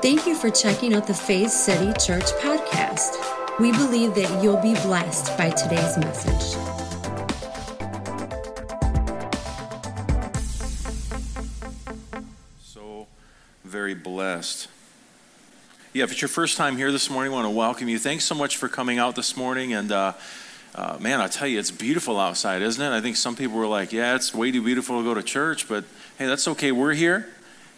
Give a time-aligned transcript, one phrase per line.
[0.00, 3.18] Thank you for checking out the Faith City Church podcast.
[3.58, 6.56] We believe that you'll be blessed by today's message.
[12.62, 13.08] So
[13.64, 14.68] very blessed.
[15.92, 17.98] Yeah, if it's your first time here this morning, I want to welcome you.
[17.98, 19.72] Thanks so much for coming out this morning.
[19.72, 20.12] And uh,
[20.76, 22.96] uh, man, I tell you, it's beautiful outside, isn't it?
[22.96, 25.66] I think some people were like, yeah, it's way too beautiful to go to church,
[25.66, 25.82] but
[26.18, 26.70] hey, that's okay.
[26.70, 27.26] We're here.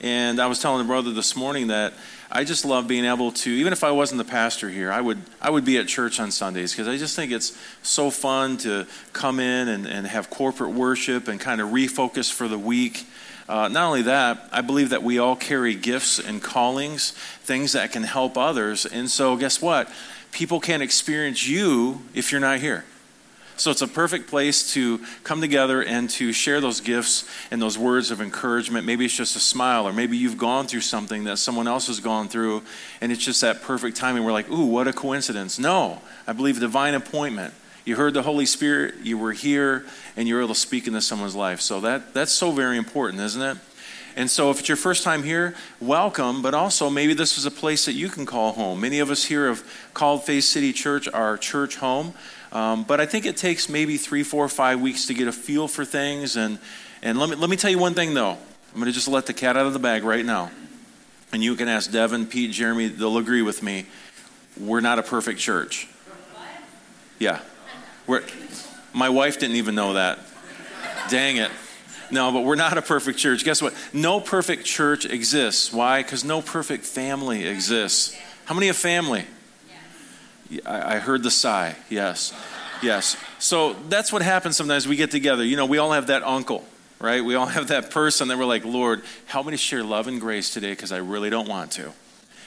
[0.01, 1.93] And I was telling the brother this morning that
[2.31, 5.19] I just love being able to, even if I wasn't the pastor here, I would,
[5.43, 8.87] I would be at church on Sundays because I just think it's so fun to
[9.13, 13.07] come in and, and have corporate worship and kind of refocus for the week.
[13.49, 17.11] Uh, not only that, I believe that we all carry gifts and callings,
[17.43, 18.87] things that can help others.
[18.87, 19.91] And so, guess what?
[20.31, 22.85] People can't experience you if you're not here.
[23.61, 27.77] So it's a perfect place to come together and to share those gifts and those
[27.77, 28.87] words of encouragement.
[28.87, 32.01] Maybe it's just a smile, or maybe you've gone through something that someone else has
[32.01, 32.63] gone through,
[33.03, 34.25] and it's just that perfect timing.
[34.25, 35.59] We're like, ooh, what a coincidence.
[35.59, 37.53] No, I believe divine appointment.
[37.85, 39.85] You heard the Holy Spirit, you were here,
[40.17, 41.61] and you were able to speak into someone's life.
[41.61, 43.59] So that, that's so very important, isn't it?
[44.17, 47.51] And so, if it's your first time here, welcome, but also maybe this is a
[47.51, 48.81] place that you can call home.
[48.81, 49.63] Many of us here have
[49.95, 52.15] called Faith City Church our church home,
[52.53, 55.69] um, but I think it takes maybe three, four, five weeks to get a feel
[55.69, 56.37] for things.
[56.37, 56.59] And,
[57.03, 58.33] and let, me, let me tell you one thing, though.
[58.33, 60.51] I'm going to just let the cat out of the bag right now.
[61.33, 63.87] And you can ask Devin, Pete, Jeremy, they'll agree with me.
[64.59, 65.89] We're not a perfect church.
[67.19, 67.41] Yeah.
[68.07, 68.23] We're,
[68.93, 70.19] my wife didn't even know that.
[71.09, 71.51] Dang it.
[72.11, 73.45] No, but we're not a perfect church.
[73.45, 73.75] Guess what?
[73.93, 75.73] No perfect church exists.
[75.73, 76.03] Why?
[76.03, 78.17] Because no perfect family exists.
[78.47, 79.25] How many a family?
[80.67, 81.77] I heard the sigh.
[81.89, 82.33] Yes.
[82.83, 83.17] Yes.
[83.39, 85.45] So that's what happens sometimes we get together.
[85.45, 86.65] You know, we all have that uncle,
[86.99, 87.25] right?
[87.25, 90.21] We all have that person that we're like, Lord, help me to share love and
[90.21, 91.93] grace today because I really don't want to.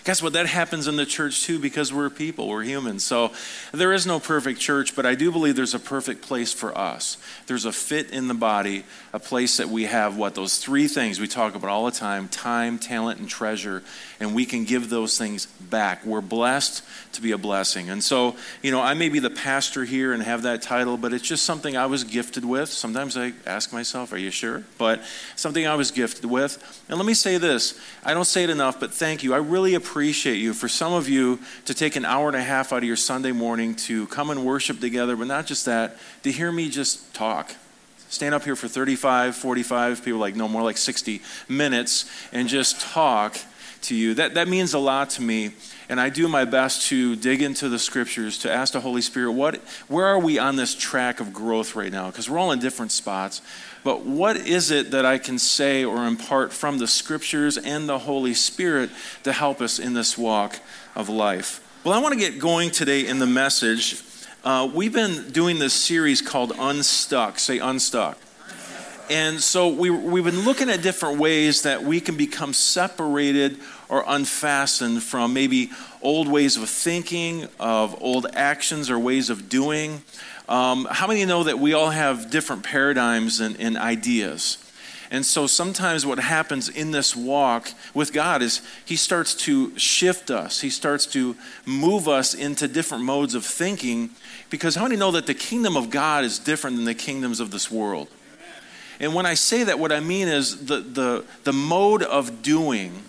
[0.03, 0.33] Guess what?
[0.33, 3.05] That happens in the church too because we're people, we're humans.
[3.05, 3.31] So
[3.71, 7.17] there is no perfect church, but I do believe there's a perfect place for us.
[7.47, 8.83] There's a fit in the body,
[9.13, 10.35] a place that we have what?
[10.35, 13.81] Those three things we talk about all the time time, talent, and treasure.
[14.19, 16.05] And we can give those things back.
[16.05, 16.83] We're blessed
[17.13, 17.89] to be a blessing.
[17.89, 21.13] And so, you know, I may be the pastor here and have that title, but
[21.13, 22.69] it's just something I was gifted with.
[22.69, 24.63] Sometimes I ask myself, are you sure?
[24.77, 25.01] But
[25.35, 26.83] something I was gifted with.
[26.89, 29.33] And let me say this I don't say it enough, but thank you.
[29.33, 30.55] I really appreciate appreciate you.
[30.55, 33.31] For some of you, to take an hour and a half out of your Sunday
[33.31, 37.53] morning to come and worship together, but not just that, to hear me just talk.
[38.09, 42.81] Stand up here for 35, 45, people like, no, more like 60 minutes, and just
[42.81, 43.37] talk
[43.83, 44.15] to you.
[44.15, 45.51] That, that means a lot to me.
[45.89, 49.33] And I do my best to dig into the scriptures, to ask the Holy Spirit,
[49.33, 49.57] what,
[49.89, 52.07] where are we on this track of growth right now?
[52.07, 53.43] Because we're all in different spots.
[53.83, 57.99] But what is it that I can say or impart from the scriptures and the
[57.99, 58.89] Holy Spirit
[59.23, 60.59] to help us in this walk
[60.95, 61.59] of life?
[61.83, 64.01] Well, I want to get going today in the message.
[64.43, 67.39] Uh, we've been doing this series called Unstuck.
[67.39, 68.17] Say Unstuck.
[69.09, 74.03] And so we, we've been looking at different ways that we can become separated or
[74.07, 75.71] unfastened from maybe
[76.01, 80.03] old ways of thinking, of old actions or ways of doing.
[80.49, 84.57] Um, how many know that we all have different paradigms and, and ideas?
[85.09, 90.31] And so sometimes what happens in this walk with God is He starts to shift
[90.31, 94.09] us, He starts to move us into different modes of thinking.
[94.49, 97.51] Because how many know that the kingdom of God is different than the kingdoms of
[97.51, 98.07] this world?
[98.99, 103.03] And when I say that, what I mean is the, the, the mode of doing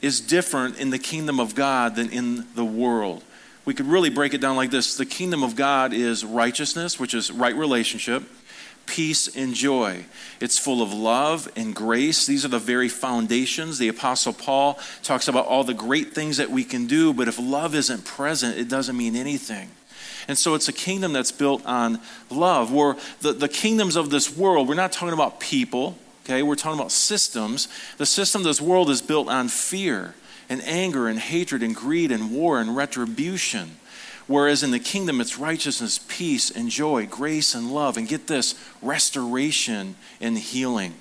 [0.00, 3.22] is different in the kingdom of God than in the world
[3.64, 7.14] we could really break it down like this the kingdom of God is righteousness, which
[7.14, 8.24] is right relationship,
[8.86, 10.04] peace, and joy.
[10.40, 12.26] It's full of love and grace.
[12.26, 13.78] These are the very foundations.
[13.78, 17.38] The Apostle Paul talks about all the great things that we can do, but if
[17.38, 19.70] love isn't present, it doesn't mean anything.
[20.26, 22.00] And so it's a kingdom that's built on
[22.30, 22.72] love.
[22.72, 26.42] Where the, the kingdoms of this world, we're not talking about people, okay?
[26.42, 27.68] We're talking about systems.
[27.98, 30.14] The system of this world is built on fear
[30.54, 33.72] and anger and hatred and greed and war and retribution.
[34.28, 37.96] Whereas in the kingdom, it's righteousness, peace, and joy, grace and love.
[37.96, 40.94] And get this restoration and healing.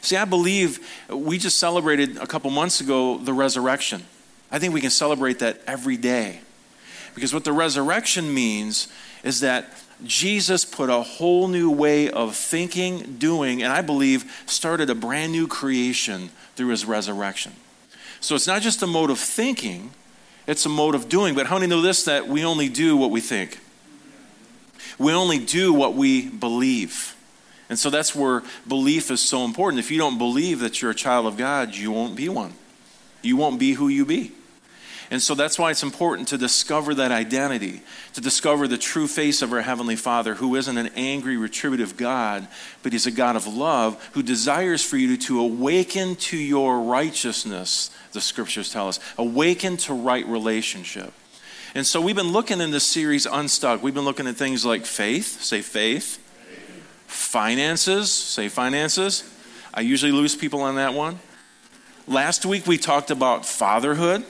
[0.00, 0.80] See, I believe
[1.10, 4.02] we just celebrated a couple months ago the resurrection.
[4.50, 6.40] I think we can celebrate that every day.
[7.14, 8.88] Because what the resurrection means
[9.22, 9.68] is that
[10.04, 15.32] Jesus put a whole new way of thinking, doing, and I believe started a brand
[15.32, 17.52] new creation through his resurrection.
[18.24, 19.90] So it's not just a mode of thinking,
[20.46, 21.34] it's a mode of doing.
[21.34, 23.58] But how many know this that we only do what we think?
[24.98, 27.16] We only do what we believe.
[27.68, 29.78] And so that's where belief is so important.
[29.78, 32.54] If you don't believe that you're a child of God, you won't be one.
[33.20, 34.32] You won't be who you be.
[35.14, 37.82] And so that's why it's important to discover that identity,
[38.14, 42.48] to discover the true face of our Heavenly Father, who isn't an angry, retributive God,
[42.82, 47.92] but He's a God of love who desires for you to awaken to your righteousness,
[48.10, 51.12] the scriptures tell us, awaken to right relationship.
[51.76, 53.84] And so we've been looking in this series Unstuck.
[53.84, 56.18] We've been looking at things like faith, say faith,
[57.06, 59.22] finances, say finances.
[59.72, 61.20] I usually lose people on that one.
[62.08, 64.26] Last week we talked about fatherhood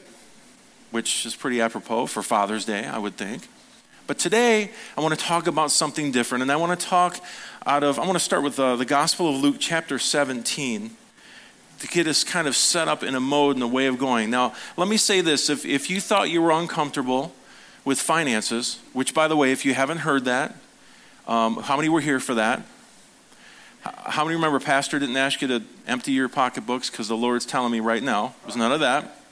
[0.95, 3.49] which is pretty apropos for Father's Day, I would think.
[4.07, 6.43] But today, I want to talk about something different.
[6.43, 7.19] And I want to talk
[7.67, 10.93] out of, I want to start with uh, the Gospel of Luke, chapter 17,
[11.81, 14.31] to get us kind of set up in a mode and a way of going.
[14.31, 17.35] Now, let me say this if, if you thought you were uncomfortable
[17.85, 20.55] with finances, which, by the way, if you haven't heard that,
[21.27, 22.63] um, how many were here for that?
[23.83, 27.73] How many remember Pastor didn't ask you to empty your pocketbooks because the Lord's telling
[27.73, 28.37] me right now?
[28.45, 29.23] It was none of that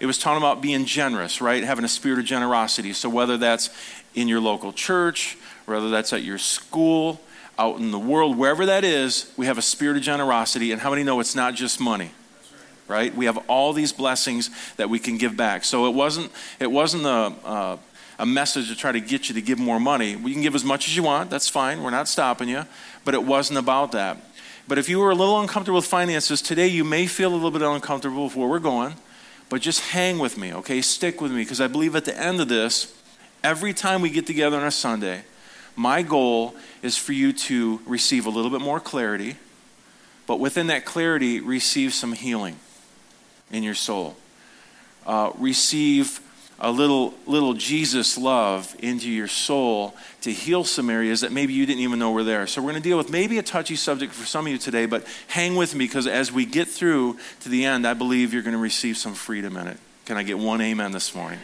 [0.00, 1.62] it was talking about being generous, right?
[1.64, 2.92] Having a spirit of generosity.
[2.92, 3.70] So whether that's
[4.14, 5.36] in your local church,
[5.66, 7.20] whether that's at your school,
[7.58, 10.70] out in the world, wherever that is, we have a spirit of generosity.
[10.70, 12.12] And how many know it's not just money?
[12.86, 13.14] Right?
[13.14, 15.64] We have all these blessings that we can give back.
[15.64, 17.76] So it wasn't it wasn't a, uh,
[18.18, 20.16] a message to try to get you to give more money.
[20.16, 21.28] We can give as much as you want.
[21.28, 21.82] That's fine.
[21.82, 22.64] We're not stopping you.
[23.04, 24.16] But it wasn't about that.
[24.66, 27.50] But if you were a little uncomfortable with finances today, you may feel a little
[27.50, 28.94] bit uncomfortable with where we're going.
[29.48, 30.82] But just hang with me, okay?
[30.82, 32.94] Stick with me, because I believe at the end of this,
[33.42, 35.22] every time we get together on a Sunday,
[35.74, 39.36] my goal is for you to receive a little bit more clarity,
[40.26, 42.56] but within that clarity, receive some healing
[43.50, 44.16] in your soul.
[45.06, 46.20] Uh, receive
[46.60, 51.66] a little, little Jesus love into your soul to heal some areas that maybe you
[51.66, 52.46] didn't even know were there.
[52.46, 54.86] So, we're going to deal with maybe a touchy subject for some of you today,
[54.86, 58.42] but hang with me because as we get through to the end, I believe you're
[58.42, 59.78] going to receive some freedom in it.
[60.06, 61.38] Can I get one amen this morning?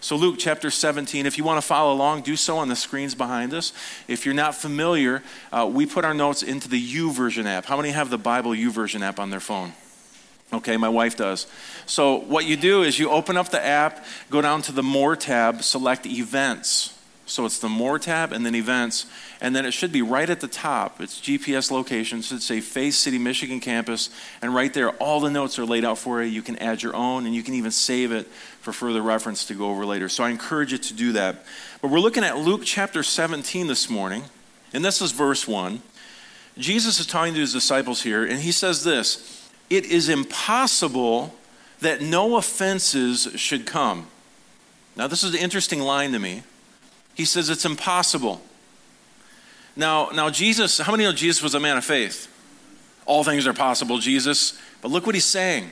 [0.00, 3.16] So, Luke chapter 17, if you want to follow along, do so on the screens
[3.16, 3.72] behind us.
[4.06, 7.64] If you're not familiar, uh, we put our notes into the U YouVersion app.
[7.64, 9.72] How many have the Bible U YouVersion app on their phone?
[10.52, 11.46] Okay, my wife does.
[11.84, 15.14] So, what you do is you open up the app, go down to the More
[15.14, 16.98] tab, select Events.
[17.26, 19.04] So, it's the More tab and then Events.
[19.42, 21.02] And then it should be right at the top.
[21.02, 22.20] It's GPS location.
[22.20, 24.08] It say Faith City, Michigan campus.
[24.40, 26.30] And right there, all the notes are laid out for you.
[26.30, 29.54] You can add your own and you can even save it for further reference to
[29.54, 30.08] go over later.
[30.08, 31.44] So, I encourage you to do that.
[31.82, 34.24] But we're looking at Luke chapter 17 this morning.
[34.72, 35.82] And this is verse 1.
[36.56, 39.37] Jesus is talking to his disciples here, and he says this
[39.70, 41.34] it is impossible
[41.80, 44.06] that no offenses should come.
[44.96, 46.42] Now, this is an interesting line to me.
[47.14, 48.40] He says it's impossible.
[49.76, 52.32] Now, now Jesus, how many know Jesus was a man of faith?
[53.06, 54.58] All things are possible, Jesus.
[54.82, 55.70] But look what he's saying.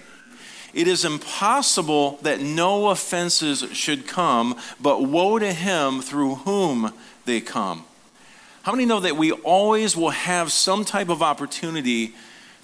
[0.72, 6.92] It is impossible that no offenses should come, but woe to him through whom
[7.24, 7.84] they come.
[8.62, 12.14] How many know that we always will have some type of opportunity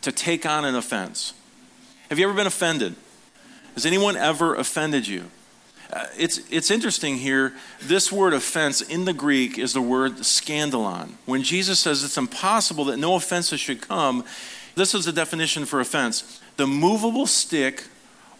[0.03, 1.35] to take on an offense.
[2.09, 2.95] Have you ever been offended?
[3.75, 5.31] Has anyone ever offended you?
[5.93, 7.53] Uh, it's, it's interesting here.
[7.81, 11.13] This word offense in the Greek is the word scandalon.
[11.27, 14.25] When Jesus says it's impossible that no offenses should come,
[14.75, 17.85] this is the definition for offense the movable stick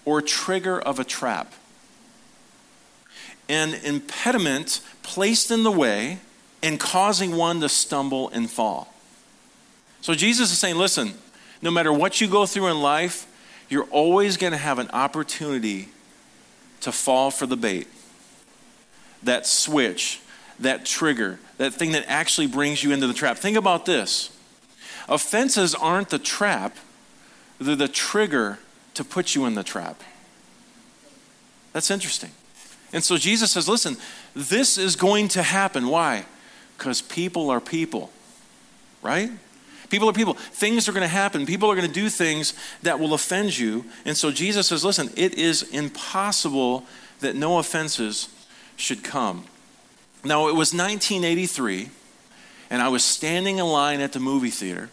[0.05, 1.53] or trigger of a trap.
[3.49, 6.19] An impediment placed in the way
[6.63, 8.93] and causing one to stumble and fall.
[10.01, 11.15] So Jesus is saying, listen,
[11.63, 13.27] no matter what you go through in life,
[13.69, 15.89] you're always going to have an opportunity
[16.81, 17.87] to fall for the bait.
[19.23, 20.21] That switch,
[20.59, 23.39] that trigger, that thing that actually brings you into the trap.
[23.39, 24.37] Think about this
[25.09, 26.77] offenses aren't the trap,
[27.59, 28.59] they're the trigger
[28.95, 30.03] to put you in the trap.
[31.73, 32.31] That's interesting.
[32.93, 33.97] And so Jesus says, listen,
[34.35, 35.89] this is going to happen.
[35.89, 36.27] Why?
[36.77, 38.11] Because people are people,
[39.01, 39.31] right?
[39.93, 40.33] People are people.
[40.33, 41.45] Things are going to happen.
[41.45, 43.85] People are going to do things that will offend you.
[44.07, 46.87] And so Jesus says, listen, it is impossible
[47.21, 48.31] that no offenses
[48.75, 49.45] should come.
[50.25, 51.91] Now, it was 1983,
[52.71, 54.89] and I was standing in line at the movie theater.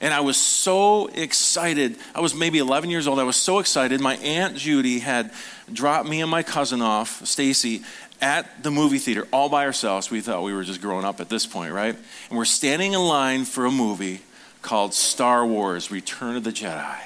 [0.00, 1.96] And I was so excited.
[2.12, 3.20] I was maybe 11 years old.
[3.20, 4.00] I was so excited.
[4.00, 5.32] My Aunt Judy had
[5.72, 7.84] dropped me and my cousin off, Stacy,
[8.20, 10.10] at the movie theater all by ourselves.
[10.10, 11.96] We thought we were just growing up at this point, right?
[12.28, 14.22] And we're standing in line for a movie
[14.62, 16.98] called Star Wars Return of the Jedi.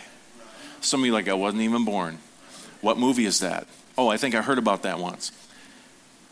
[0.80, 2.18] Some of you like, I wasn't even born.
[2.80, 3.66] What movie is that?
[3.96, 5.32] Oh, I think I heard about that once.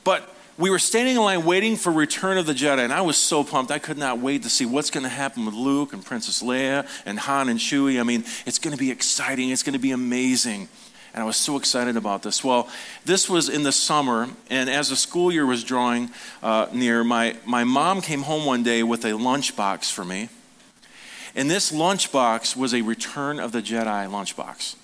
[0.02, 3.16] But we were standing in line waiting for Return of the Jedi, and I was
[3.16, 3.70] so pumped.
[3.70, 6.86] I could not wait to see what's going to happen with Luke and Princess Leia
[7.06, 8.00] and Han and Chewie.
[8.00, 9.50] I mean, it's going to be exciting.
[9.50, 10.68] It's going to be amazing.
[11.12, 12.44] And I was so excited about this.
[12.44, 12.68] Well,
[13.04, 16.10] this was in the summer, and as the school year was drawing
[16.42, 20.28] uh, near, my, my mom came home one day with a lunchbox for me.
[21.34, 24.76] And this lunchbox was a Return of the Jedi lunchbox.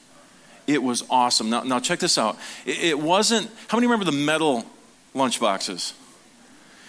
[0.66, 1.49] It was awesome.
[1.49, 2.37] Now, now check this out.
[2.64, 4.64] It, it wasn't, how many remember the metal
[5.14, 5.92] lunchboxes?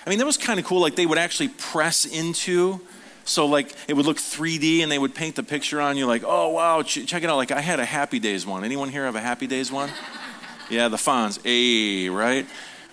[0.06, 0.82] I mean, that was kind of cool.
[0.82, 2.82] Like they would actually press into
[3.28, 6.24] so like it would look 3D and they would paint the picture on you like,
[6.26, 7.36] oh wow, ch- check it out.
[7.36, 8.64] Like I had a Happy Days one.
[8.64, 9.90] Anyone here have a Happy Days one?
[10.70, 12.46] yeah, the Fonz, A, right?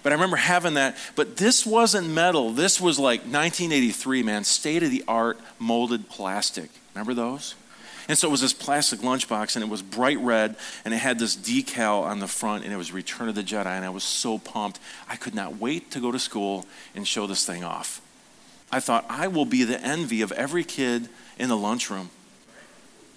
[0.03, 0.97] But I remember having that.
[1.15, 2.51] But this wasn't metal.
[2.51, 6.69] This was like 1983, man, state of the art molded plastic.
[6.95, 7.55] Remember those?
[8.07, 11.19] And so it was this plastic lunchbox, and it was bright red, and it had
[11.19, 14.05] this decal on the front, and it was Return of the Jedi, and I was
[14.05, 14.79] so pumped.
[15.09, 18.03] I could not wait to go to school and show this thing off.
[18.73, 22.11] I thought, I will be the envy of every kid in the lunchroom.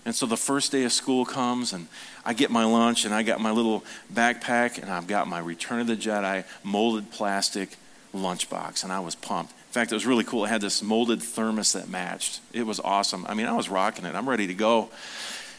[0.06, 1.88] And so the first day of school comes, and
[2.26, 5.82] I get my lunch, and I got my little backpack, and I've got my Return
[5.82, 7.76] of the Jedi molded plastic
[8.16, 9.52] lunchbox, and I was pumped.
[9.52, 10.46] In fact, it was really cool.
[10.46, 12.40] It had this molded thermos that matched.
[12.54, 13.26] It was awesome.
[13.28, 14.16] I mean, I was rocking it.
[14.16, 14.90] I'm ready to go.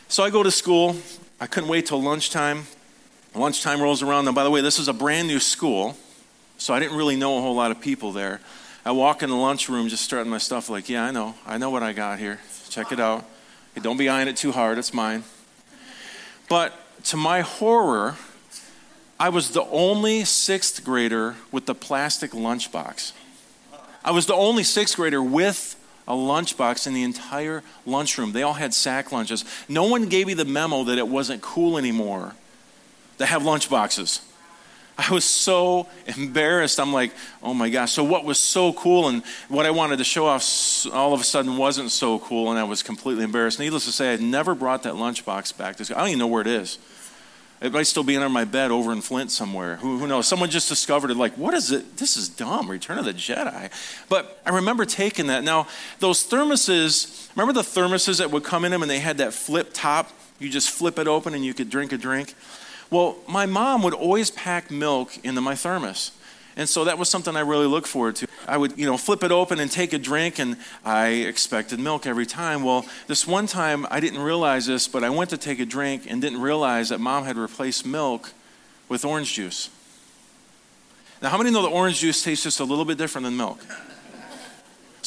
[0.09, 0.97] So I go to school.
[1.41, 2.67] I couldn't wait till lunchtime.
[3.35, 4.25] Lunchtime rolls around.
[4.25, 5.97] Now, by the way, this is a brand new school,
[6.57, 8.41] so I didn't really know a whole lot of people there.
[8.89, 11.35] I walk in the lunchroom just starting my stuff like, yeah, I know.
[11.45, 12.41] I know what I got here.
[12.71, 13.23] Check it out.
[13.75, 14.79] Hey, don't be eyeing it too hard.
[14.79, 15.25] It's mine.
[16.49, 16.73] But
[17.05, 18.17] to my horror,
[19.21, 23.13] I was the only sixth grader with the plastic lunchbox.
[24.03, 25.77] I was the only sixth grader with
[26.09, 28.33] a lunchbox in the entire lunchroom.
[28.33, 29.45] They all had sack lunches.
[29.69, 32.37] No one gave me the memo that it wasn't cool anymore
[33.19, 34.23] to have lunchboxes.
[34.99, 35.87] I was so
[36.17, 36.81] embarrassed.
[36.81, 37.93] I'm like, oh my gosh.
[37.93, 40.45] So, what was so cool and what I wanted to show off
[40.93, 43.61] all of a sudden wasn't so cool, and I was completely embarrassed.
[43.61, 45.81] Needless to say, I never brought that lunchbox back.
[45.81, 46.79] I don't even know where it is.
[47.61, 49.77] It might still be under my bed over in Flint somewhere.
[49.77, 50.29] Who, who, knows?
[50.29, 51.97] Someone just discovered it, like, what is it?
[51.97, 52.71] This is dumb.
[52.71, 53.71] Return of the Jedi.
[54.09, 55.43] But I remember taking that.
[55.43, 55.67] Now,
[55.99, 59.71] those thermoses, remember the thermoses that would come in them and they had that flip
[59.73, 60.11] top?
[60.39, 62.35] You just flip it open and you could drink a drink.
[62.91, 66.13] Well, my mom would always pack milk into my thermos.
[66.57, 68.27] And so that was something I really looked forward to.
[68.49, 72.05] I would, you know, flip it open and take a drink, and I expected milk
[72.05, 72.65] every time.
[72.65, 76.11] Well, this one time I didn't realize this, but I went to take a drink
[76.11, 78.33] and didn't realize that mom had replaced milk
[78.89, 79.71] with orange juice.
[81.23, 83.65] Now, how many know that orange juice tastes just a little bit different than milk?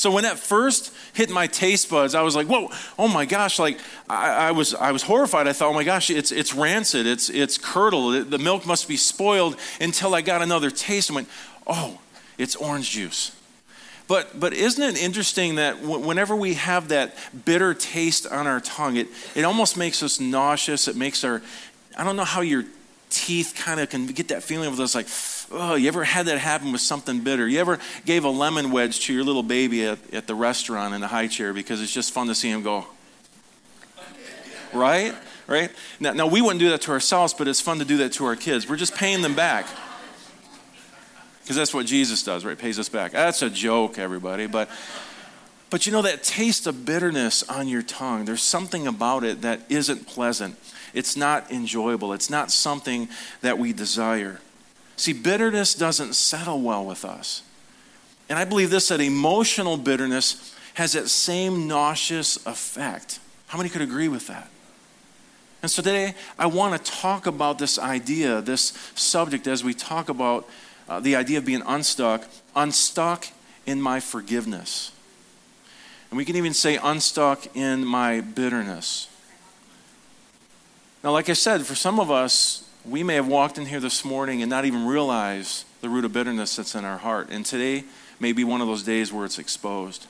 [0.01, 2.71] So when that first hit my taste buds, I was like, "Whoa!
[2.97, 3.79] Oh my gosh!" Like
[4.09, 5.47] I, I was, I was horrified.
[5.47, 7.05] I thought, "Oh my gosh, it's it's rancid.
[7.05, 8.31] It's it's curdled.
[8.31, 11.29] The milk must be spoiled." Until I got another taste and went,
[11.67, 11.99] "Oh,
[12.39, 13.35] it's orange juice."
[14.07, 17.15] But but isn't it interesting that whenever we have that
[17.45, 20.87] bitter taste on our tongue, it it almost makes us nauseous.
[20.87, 21.43] It makes our
[21.95, 22.65] I don't know how your
[23.11, 25.07] teeth kind of can get that feeling of those like
[25.53, 27.47] Oh, you ever had that happen with something bitter?
[27.47, 31.01] You ever gave a lemon wedge to your little baby at, at the restaurant in
[31.01, 32.85] the high chair because it's just fun to see him go?
[34.73, 35.13] Right?
[35.47, 35.69] Right?
[35.99, 38.25] Now, now, we wouldn't do that to ourselves, but it's fun to do that to
[38.25, 38.69] our kids.
[38.69, 39.67] We're just paying them back.
[41.41, 42.57] Because that's what Jesus does, right?
[42.57, 43.11] Pays us back.
[43.11, 44.47] That's a joke, everybody.
[44.47, 44.69] But,
[45.69, 49.61] but you know, that taste of bitterness on your tongue, there's something about it that
[49.67, 50.55] isn't pleasant.
[50.93, 52.13] It's not enjoyable.
[52.13, 53.09] It's not something
[53.41, 54.39] that we desire.
[55.01, 57.41] See, bitterness doesn't settle well with us.
[58.29, 63.19] And I believe this that emotional bitterness has that same nauseous effect.
[63.47, 64.47] How many could agree with that?
[65.63, 70.07] And so today, I want to talk about this idea, this subject, as we talk
[70.07, 70.47] about
[70.87, 72.23] uh, the idea of being unstuck,
[72.55, 73.25] unstuck
[73.65, 74.91] in my forgiveness.
[76.11, 79.07] And we can even say unstuck in my bitterness.
[81.03, 84.03] Now, like I said, for some of us, we may have walked in here this
[84.03, 87.29] morning and not even realize the root of bitterness that's in our heart.
[87.29, 87.83] And today
[88.19, 90.07] may be one of those days where it's exposed.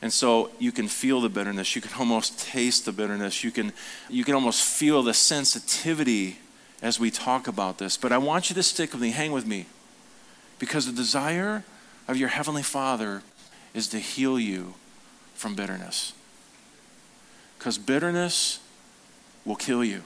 [0.00, 1.76] And so you can feel the bitterness.
[1.76, 3.44] You can almost taste the bitterness.
[3.44, 3.72] You can,
[4.08, 6.38] you can almost feel the sensitivity
[6.80, 7.96] as we talk about this.
[7.96, 9.66] But I want you to stick with me, hang with me.
[10.58, 11.64] Because the desire
[12.08, 13.22] of your Heavenly Father
[13.74, 14.74] is to heal you
[15.34, 16.12] from bitterness.
[17.58, 18.60] Because bitterness
[19.44, 20.02] will kill you.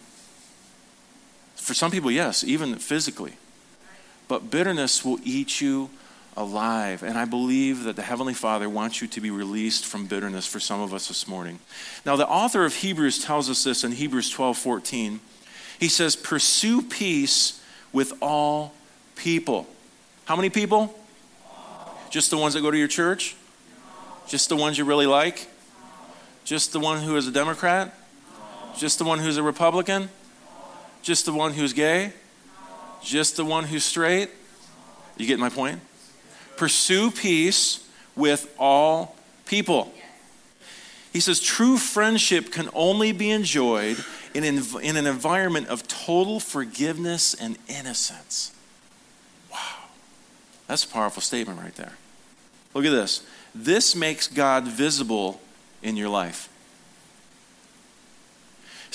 [1.66, 3.32] For some people, yes, even physically.
[4.28, 5.90] But bitterness will eat you
[6.36, 7.02] alive.
[7.02, 10.60] And I believe that the Heavenly Father wants you to be released from bitterness for
[10.60, 11.58] some of us this morning.
[12.04, 15.18] Now, the author of Hebrews tells us this in Hebrews 12 14.
[15.80, 17.60] He says, Pursue peace
[17.92, 18.72] with all
[19.16, 19.66] people.
[20.26, 20.96] How many people?
[22.10, 23.34] Just the ones that go to your church?
[24.28, 25.48] Just the ones you really like?
[26.44, 27.92] Just the one who is a Democrat?
[28.78, 30.10] Just the one who's a Republican?
[31.06, 32.12] Just the one who's gay?
[33.00, 34.28] Just the one who's straight?
[35.16, 35.78] You get my point?
[36.56, 39.94] Pursue peace with all people.
[41.12, 47.34] He says true friendship can only be enjoyed in, in an environment of total forgiveness
[47.34, 48.52] and innocence.
[49.52, 49.58] Wow.
[50.66, 51.92] That's a powerful statement right there.
[52.74, 53.24] Look at this.
[53.54, 55.40] This makes God visible
[55.84, 56.48] in your life.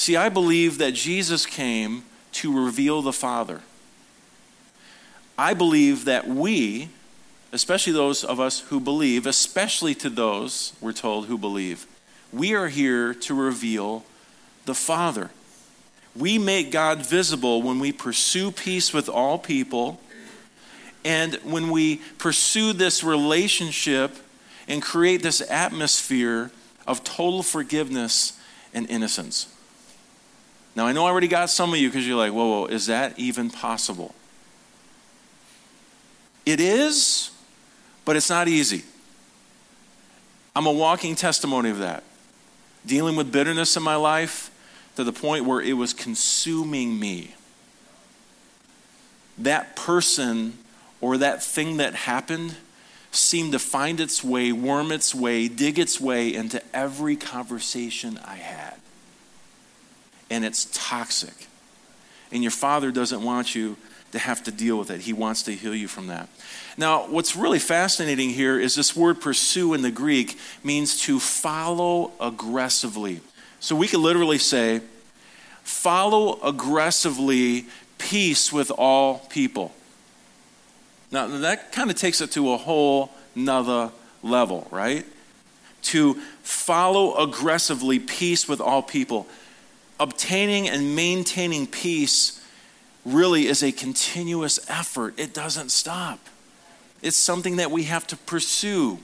[0.01, 3.61] See, I believe that Jesus came to reveal the Father.
[5.37, 6.89] I believe that we,
[7.51, 11.85] especially those of us who believe, especially to those, we're told, who believe,
[12.33, 14.03] we are here to reveal
[14.65, 15.29] the Father.
[16.15, 20.01] We make God visible when we pursue peace with all people
[21.05, 24.15] and when we pursue this relationship
[24.67, 26.49] and create this atmosphere
[26.87, 28.33] of total forgiveness
[28.73, 29.50] and innocence.
[30.75, 32.85] Now, I know I already got some of you because you're like, whoa, whoa, is
[32.85, 34.15] that even possible?
[36.45, 37.31] It is,
[38.05, 38.83] but it's not easy.
[40.55, 42.03] I'm a walking testimony of that.
[42.85, 44.49] Dealing with bitterness in my life
[44.95, 47.35] to the point where it was consuming me.
[49.37, 50.57] That person
[50.99, 52.55] or that thing that happened
[53.11, 58.35] seemed to find its way, worm its way, dig its way into every conversation I
[58.35, 58.80] had.
[60.31, 61.47] And it's toxic.
[62.31, 63.75] And your father doesn't want you
[64.13, 65.01] to have to deal with it.
[65.01, 66.29] He wants to heal you from that.
[66.77, 72.11] Now, what's really fascinating here is this word pursue in the Greek means to follow
[72.19, 73.21] aggressively.
[73.59, 74.81] So we could literally say,
[75.63, 77.65] follow aggressively
[77.97, 79.73] peace with all people.
[81.11, 83.91] Now, that kind of takes it to a whole nother
[84.23, 85.05] level, right?
[85.83, 89.27] To follow aggressively peace with all people.
[90.01, 92.43] Obtaining and maintaining peace
[93.05, 96.17] really is a continuous effort, it doesn't stop.
[97.03, 98.97] It's something that we have to pursue.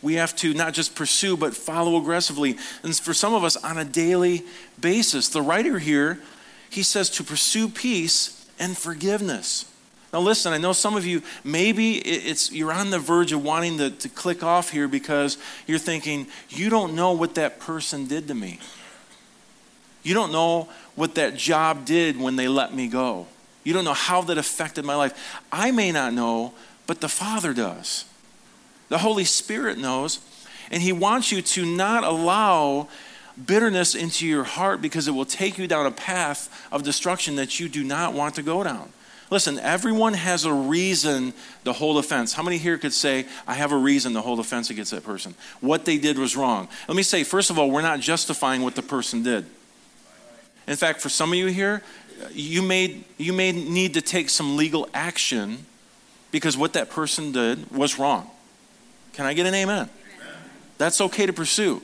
[0.00, 2.56] We have to not just pursue, but follow aggressively.
[2.84, 4.44] And for some of us, on a daily
[4.80, 5.28] basis.
[5.28, 6.20] The writer here,
[6.70, 9.68] he says to pursue peace and forgiveness.
[10.12, 13.78] Now, listen, I know some of you, maybe it's, you're on the verge of wanting
[13.78, 15.36] to, to click off here because
[15.66, 18.60] you're thinking, you don't know what that person did to me.
[20.04, 23.26] You don't know what that job did when they let me go.
[23.64, 25.40] You don't know how that affected my life.
[25.50, 26.52] I may not know,
[26.86, 28.04] but the Father does.
[28.90, 30.20] The Holy Spirit knows.
[30.70, 32.88] And He wants you to not allow
[33.46, 37.58] bitterness into your heart because it will take you down a path of destruction that
[37.58, 38.92] you do not want to go down.
[39.30, 41.32] Listen, everyone has a reason
[41.64, 42.34] to hold offense.
[42.34, 45.34] How many here could say, I have a reason to hold offense against that person?
[45.60, 46.68] What they did was wrong.
[46.86, 49.46] Let me say, first of all, we're not justifying what the person did.
[50.66, 51.82] In fact, for some of you here,
[52.32, 55.66] you may, you may need to take some legal action
[56.30, 58.30] because what that person did was wrong.
[59.12, 59.88] Can I get an amen?
[59.88, 60.34] amen?
[60.78, 61.82] That's okay to pursue.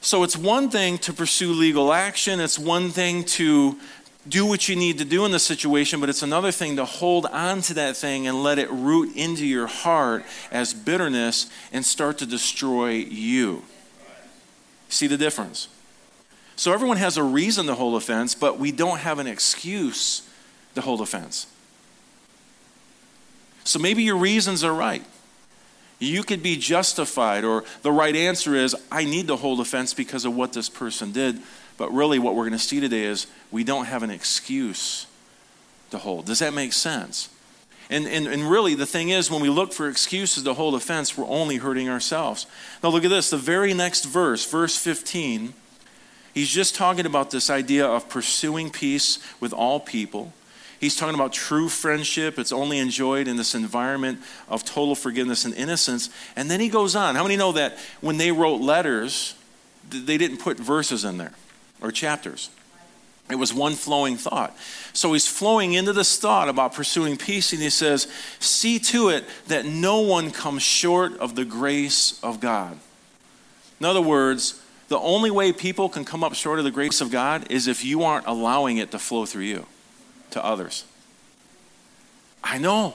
[0.00, 3.78] So it's one thing to pursue legal action, it's one thing to
[4.28, 7.26] do what you need to do in the situation, but it's another thing to hold
[7.26, 12.18] on to that thing and let it root into your heart as bitterness and start
[12.18, 13.62] to destroy you.
[14.88, 15.68] See the difference?
[16.56, 20.28] So everyone has a reason to hold offense, but we don't have an excuse
[20.74, 21.46] to hold offense.
[23.64, 25.04] So maybe your reasons are right.
[25.98, 30.24] You could be justified, or the right answer is, I need to hold offense because
[30.24, 31.40] of what this person did.
[31.78, 35.06] But really, what we're going to see today is we don't have an excuse
[35.90, 36.26] to hold.
[36.26, 37.28] Does that make sense?
[37.88, 41.16] And, and, and really, the thing is, when we look for excuses to hold offense,
[41.16, 42.46] we're only hurting ourselves.
[42.82, 43.30] Now, look at this.
[43.30, 45.54] The very next verse, verse 15,
[46.36, 50.32] he's just talking about this idea of pursuing peace with all people.
[50.78, 52.38] He's talking about true friendship.
[52.38, 56.10] It's only enjoyed in this environment of total forgiveness and innocence.
[56.36, 57.16] And then he goes on.
[57.16, 59.34] How many know that when they wrote letters,
[59.88, 61.32] they didn't put verses in there?
[61.80, 62.50] or chapters.
[63.28, 64.56] It was one flowing thought.
[64.92, 68.06] So he's flowing into this thought about pursuing peace, and he says,
[68.38, 72.78] See to it that no one comes short of the grace of God.
[73.80, 77.10] In other words, the only way people can come up short of the grace of
[77.10, 79.66] God is if you aren't allowing it to flow through you
[80.30, 80.84] to others.
[82.42, 82.94] I know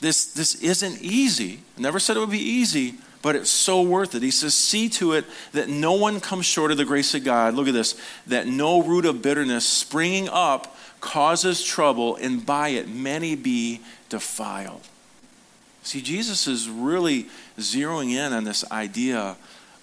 [0.00, 1.60] this, this isn't easy.
[1.76, 4.22] I never said it would be easy, but it's so worth it.
[4.22, 7.54] He says, See to it that no one comes short of the grace of God.
[7.54, 12.88] Look at this that no root of bitterness springing up causes trouble, and by it
[12.88, 14.86] many be defiled.
[15.82, 17.26] See, Jesus is really
[17.58, 19.36] zeroing in on this idea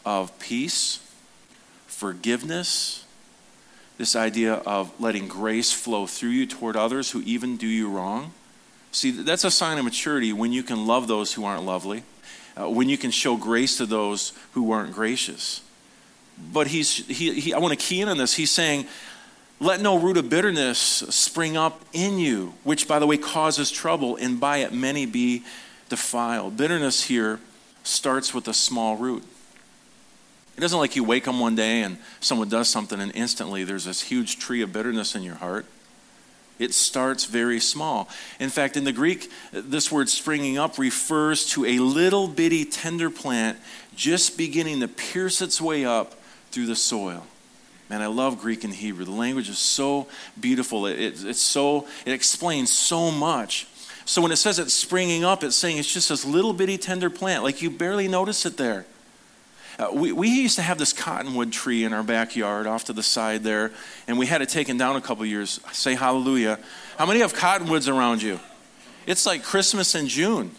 [0.06, 1.00] of peace,
[1.97, 3.03] forgiveness,
[3.97, 8.31] this idea of letting grace flow through you toward others who even do you wrong.
[8.91, 12.03] See, that's a sign of maturity when you can love those who aren't lovely,
[12.55, 15.63] uh, when you can show grace to those who aren't gracious.
[16.53, 18.36] But he's, he, he, I want to key in on this.
[18.36, 18.86] He's saying,
[19.60, 24.17] let no root of bitterness spring up in you, which, by the way, causes trouble,
[24.17, 25.43] and by it many be
[25.89, 26.57] defiled.
[26.57, 27.39] Bitterness here
[27.81, 29.23] starts with a small root.
[30.58, 33.86] It doesn't like you wake up one day and someone does something and instantly there's
[33.86, 35.67] this huge tree of bitterness in your heart.
[36.58, 38.10] It starts very small.
[38.39, 43.12] In fact, in the Greek, this word springing up refers to a little bitty tender
[43.12, 43.60] plant
[43.96, 46.15] just beginning to pierce its way up
[46.50, 47.28] through the soil.
[47.89, 49.06] Man, I love Greek and Hebrew.
[49.06, 50.08] The language is so
[50.39, 50.88] beautiful.
[50.88, 53.67] It, it, it's so, it explains so much.
[54.06, 57.12] So when it says it's springing up, it's saying it's just this little bitty tender
[57.12, 58.88] plant, like you barely notice it there.
[59.79, 63.03] Uh, we, we used to have this cottonwood tree in our backyard off to the
[63.03, 63.71] side there,
[64.07, 65.59] and we had it taken down a couple years.
[65.71, 66.59] Say hallelujah.
[66.97, 68.39] How many have cottonwoods around you?
[69.05, 70.51] It's like Christmas in June.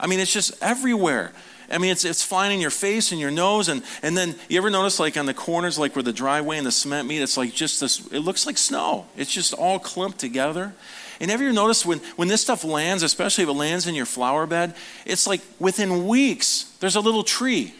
[0.00, 1.32] I mean, it's just everywhere.
[1.70, 3.68] I mean, it's, it's flying in your face and your nose.
[3.68, 6.66] And, and then you ever notice, like on the corners, like where the driveway and
[6.66, 9.06] the cement meet, it's like just this, it looks like snow.
[9.16, 10.74] It's just all clumped together.
[11.20, 13.94] And have you ever noticed when, when this stuff lands, especially if it lands in
[13.94, 14.74] your flower bed,
[15.06, 17.72] it's like within weeks, there's a little tree.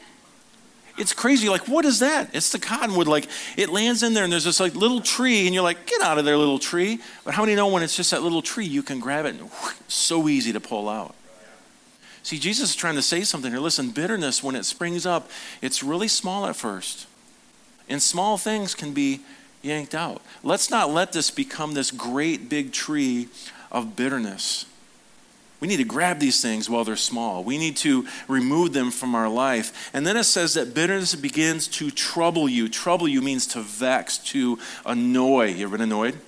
[1.03, 1.49] It's crazy.
[1.49, 2.31] Like, what is that?
[2.33, 3.09] It's the cottonwood.
[3.09, 6.01] Like, it lands in there and there's this like little tree, and you're like, get
[6.01, 7.01] out of there, little tree.
[7.25, 9.41] But how many know when it's just that little tree, you can grab it and
[9.41, 11.17] whoosh, so easy to pull out?
[12.23, 13.61] See, Jesus is trying to say something here.
[13.61, 15.29] Listen, bitterness, when it springs up,
[15.61, 17.09] it's really small at first.
[17.89, 19.23] And small things can be
[19.61, 20.23] yanked out.
[20.45, 23.27] Let's not let this become this great big tree
[23.73, 24.67] of bitterness.
[25.63, 27.45] We need to grab these things while they're small.
[27.45, 29.93] We need to remove them from our life.
[29.95, 32.69] And then it says that bitterness begins to trouble you.
[32.69, 35.53] Trouble you means to vex, to annoy.
[35.53, 36.19] You ever been annoyed?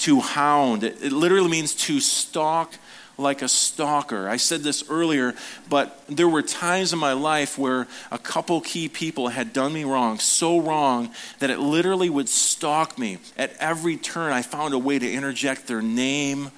[0.00, 0.84] To hound.
[0.84, 2.74] It, it literally means to stalk
[3.16, 4.28] like a stalker.
[4.28, 5.34] I said this earlier,
[5.70, 9.84] but there were times in my life where a couple key people had done me
[9.84, 13.16] wrong, so wrong that it literally would stalk me.
[13.38, 16.50] At every turn, I found a way to interject their name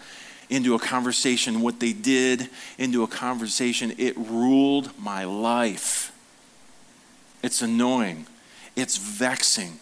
[0.48, 3.94] into a conversation, what they did into a conversation.
[3.98, 6.12] It ruled my life.
[7.42, 8.26] It's annoying,
[8.74, 9.78] it's vexing.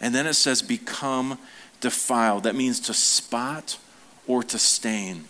[0.00, 1.38] And then it says, become
[1.80, 2.42] defiled.
[2.44, 3.78] That means to spot
[4.26, 5.24] or to stain.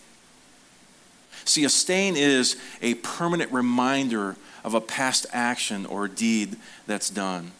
[1.45, 6.57] See, a stain is a permanent reminder of a past action or deed
[6.87, 7.51] that's done.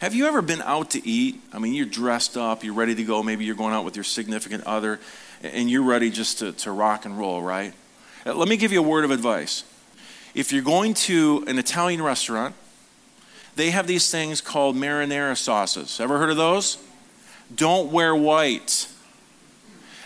[0.00, 1.40] Have you ever been out to eat?
[1.52, 3.22] I mean, you're dressed up, you're ready to go.
[3.22, 4.98] Maybe you're going out with your significant other,
[5.42, 7.72] and you're ready just to, to rock and roll, right?
[8.26, 9.64] Uh, let me give you a word of advice.
[10.34, 12.54] If you're going to an Italian restaurant,
[13.56, 16.00] they have these things called marinara sauces.
[16.00, 16.78] Ever heard of those?
[17.54, 18.86] Don't wear white.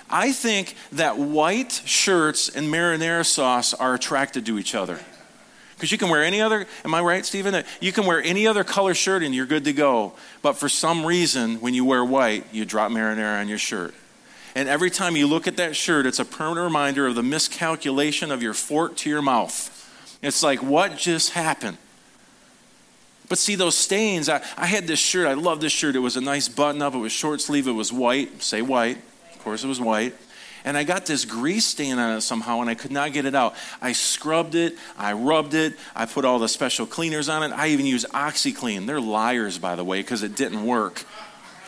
[0.08, 5.00] I think that white shirts and marinara sauce are attracted to each other.
[5.74, 7.64] Because you can wear any other, am I right, Stephen?
[7.80, 10.14] You can wear any other color shirt and you're good to go.
[10.40, 13.94] But for some reason, when you wear white, you drop marinara on your shirt.
[14.54, 18.30] And every time you look at that shirt, it's a permanent reminder of the miscalculation
[18.30, 19.70] of your fork to your mouth.
[20.22, 21.76] It's like, what just happened?
[23.28, 25.26] But see, those stains, I, I had this shirt.
[25.26, 25.96] I love this shirt.
[25.96, 28.42] It was a nice button up, it was short sleeve, it was white.
[28.42, 28.98] Say white
[29.32, 30.14] Of course, it was white.
[30.66, 33.34] And I got this grease stain on it somehow, and I could not get it
[33.34, 33.54] out.
[33.82, 37.54] I scrubbed it, I rubbed it, I put all the special cleaners on it.
[37.54, 38.86] I even used OxiClean.
[38.86, 41.04] They're liars, by the way, because it didn't work.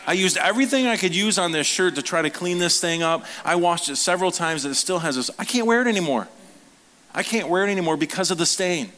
[0.07, 3.03] I used everything I could use on this shirt to try to clean this thing
[3.03, 3.25] up.
[3.43, 5.29] I washed it several times, and it still has this.
[5.37, 6.29] I can't wear it anymore.
[7.13, 8.89] I can't wear it anymore because of the stain.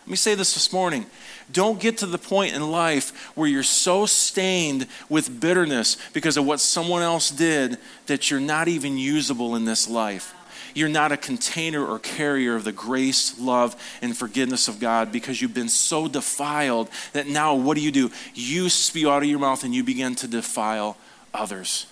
[0.00, 1.04] Let me say this this morning.
[1.52, 6.46] Don't get to the point in life where you're so stained with bitterness because of
[6.46, 10.34] what someone else did that you're not even usable in this life.
[10.78, 15.42] You're not a container or carrier of the grace, love, and forgiveness of God because
[15.42, 18.12] you've been so defiled that now what do you do?
[18.32, 20.96] You spew out of your mouth and you begin to defile
[21.34, 21.86] others.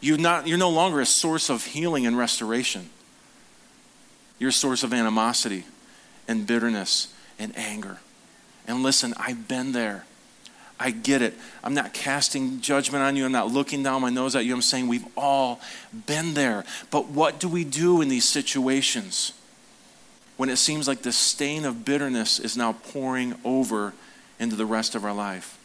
[0.00, 2.88] You're, not, you're no longer a source of healing and restoration.
[4.38, 5.64] You're a source of animosity
[6.26, 7.98] and bitterness and anger.
[8.66, 10.06] And listen, I've been there.
[10.78, 11.34] I get it.
[11.64, 13.24] I'm not casting judgment on you.
[13.24, 14.54] I'm not looking down my nose at you.
[14.54, 15.60] I'm saying we've all
[16.06, 16.64] been there.
[16.90, 19.32] But what do we do in these situations
[20.36, 23.94] when it seems like the stain of bitterness is now pouring over
[24.38, 25.58] into the rest of our life?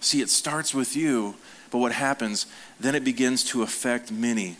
[0.00, 1.34] See, it starts with you,
[1.70, 2.46] but what happens?
[2.78, 4.56] Then it begins to affect many.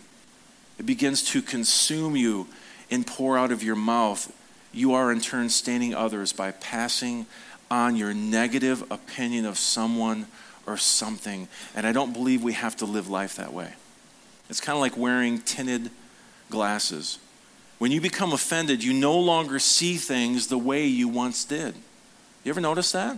[0.77, 2.47] it begins to consume you
[2.91, 4.31] and pour out of your mouth,
[4.73, 7.25] you are in turn staining others by passing
[7.71, 10.27] on your negative opinion of someone
[10.67, 11.47] or something.
[11.73, 13.73] And I don't believe we have to live life that way.
[14.49, 15.89] It's kind of like wearing tinted
[16.49, 17.17] glasses.
[17.79, 21.73] When you become offended, you no longer see things the way you once did.
[22.43, 23.17] You ever notice that?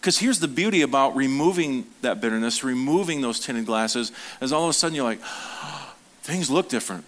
[0.00, 4.70] Because here's the beauty about removing that bitterness, removing those tinted glasses, is all of
[4.70, 5.20] a sudden you're like,
[6.22, 7.04] things look different.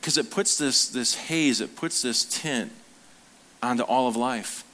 [0.00, 2.72] Because it puts this, this haze, it puts this tint
[3.62, 4.64] onto all of life.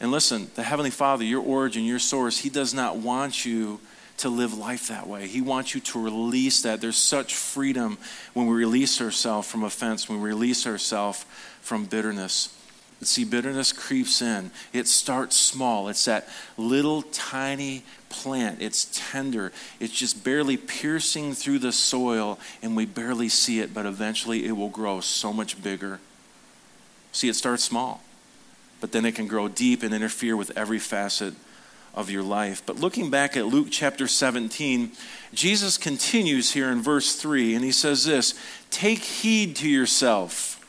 [0.00, 3.80] And listen, the Heavenly Father, your origin, your source, He does not want you
[4.18, 5.26] to live life that way.
[5.26, 6.80] He wants you to release that.
[6.80, 7.98] There's such freedom
[8.34, 11.24] when we release ourselves from offense, when we release ourselves
[11.62, 12.54] from bitterness.
[13.02, 14.50] See, bitterness creeps in.
[14.74, 15.88] It starts small.
[15.88, 18.60] It's that little tiny plant.
[18.60, 19.52] It's tender.
[19.80, 24.52] It's just barely piercing through the soil, and we barely see it, but eventually it
[24.52, 25.98] will grow so much bigger.
[27.12, 28.02] See, it starts small,
[28.80, 31.34] but then it can grow deep and interfere with every facet
[31.94, 32.62] of your life.
[32.64, 34.92] But looking back at Luke chapter 17,
[35.34, 38.34] Jesus continues here in verse 3, and he says this
[38.70, 40.60] Take heed to yourself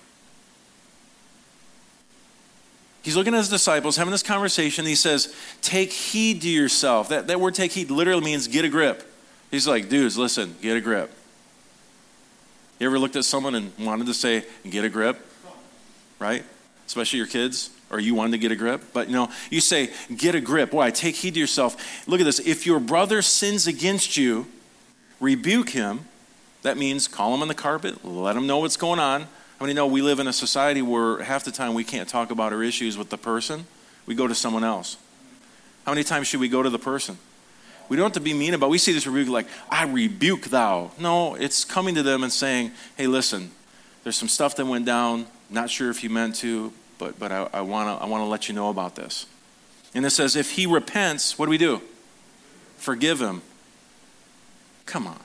[3.02, 4.86] He's looking at his disciples, having this conversation.
[4.86, 7.10] He says, Take heed to yourself.
[7.10, 9.04] That, that word take heed literally means get a grip.
[9.50, 11.12] He's like, Dudes, listen, get a grip.
[12.80, 15.19] You ever looked at someone and wanted to say, Get a grip?
[16.19, 16.43] Right?
[16.86, 18.82] Especially your kids, or you wanted to get a grip.
[18.93, 20.73] But you know, you say, Get a grip.
[20.73, 20.89] Why?
[20.89, 22.08] Take heed to yourself.
[22.08, 22.39] Look at this.
[22.39, 24.47] If your brother sins against you,
[25.19, 26.06] rebuke him.
[26.63, 29.27] That means call him on the carpet, let him know what's going on
[29.62, 32.32] how many know we live in a society where half the time we can't talk
[32.32, 33.67] about our issues with the person?
[34.08, 34.97] We go to someone else.
[35.86, 37.19] How many times should we go to the person?
[37.88, 38.69] We don't have to be mean about it.
[38.71, 40.89] We see this rebuke like, I rebuke thou.
[40.97, 43.51] No, it's coming to them and saying, hey, listen,
[44.01, 45.27] there's some stuff that went down.
[45.51, 48.48] Not sure if you meant to, but, but I, I want to I wanna let
[48.48, 49.26] you know about this.
[49.96, 51.82] And it says, if he repents, what do we do?
[52.78, 53.42] Forgive him.
[54.86, 55.20] Come on.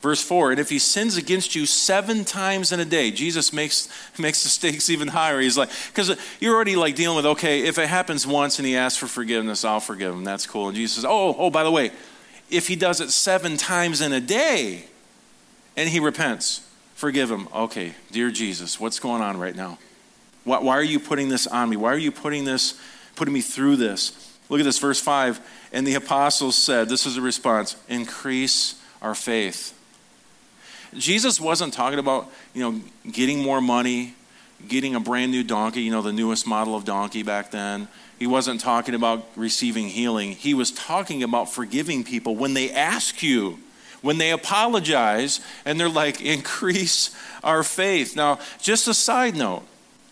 [0.00, 3.90] Verse 4 And if he sins against you seven times in a day, Jesus makes,
[4.18, 5.38] makes the stakes even higher.
[5.38, 8.74] He's like, because you're already like dealing with, okay, if it happens once and he
[8.74, 10.24] asks for forgiveness, I'll forgive him.
[10.24, 10.68] That's cool.
[10.68, 11.90] And Jesus says, oh, oh, by the way,
[12.50, 14.86] if he does it seven times in a day
[15.76, 17.48] and he repents, forgive him.
[17.54, 19.76] Okay, dear Jesus, what's going on right now?
[20.46, 21.76] Why, why are you putting this on me?
[21.76, 22.80] Why are you putting this,
[23.16, 24.32] putting me through this?
[24.48, 25.40] Look at this, verse 5.
[25.72, 29.76] And the apostles said, this is a response, increase our faith.
[30.94, 32.80] Jesus wasn't talking about, you know,
[33.10, 34.14] getting more money,
[34.68, 37.88] getting a brand new donkey, you know, the newest model of donkey back then.
[38.16, 40.30] He wasn't talking about receiving healing.
[40.30, 43.58] He was talking about forgiving people when they ask you,
[44.00, 47.10] when they apologize, and they're like, increase
[47.42, 48.14] our faith.
[48.14, 49.64] Now, just a side note,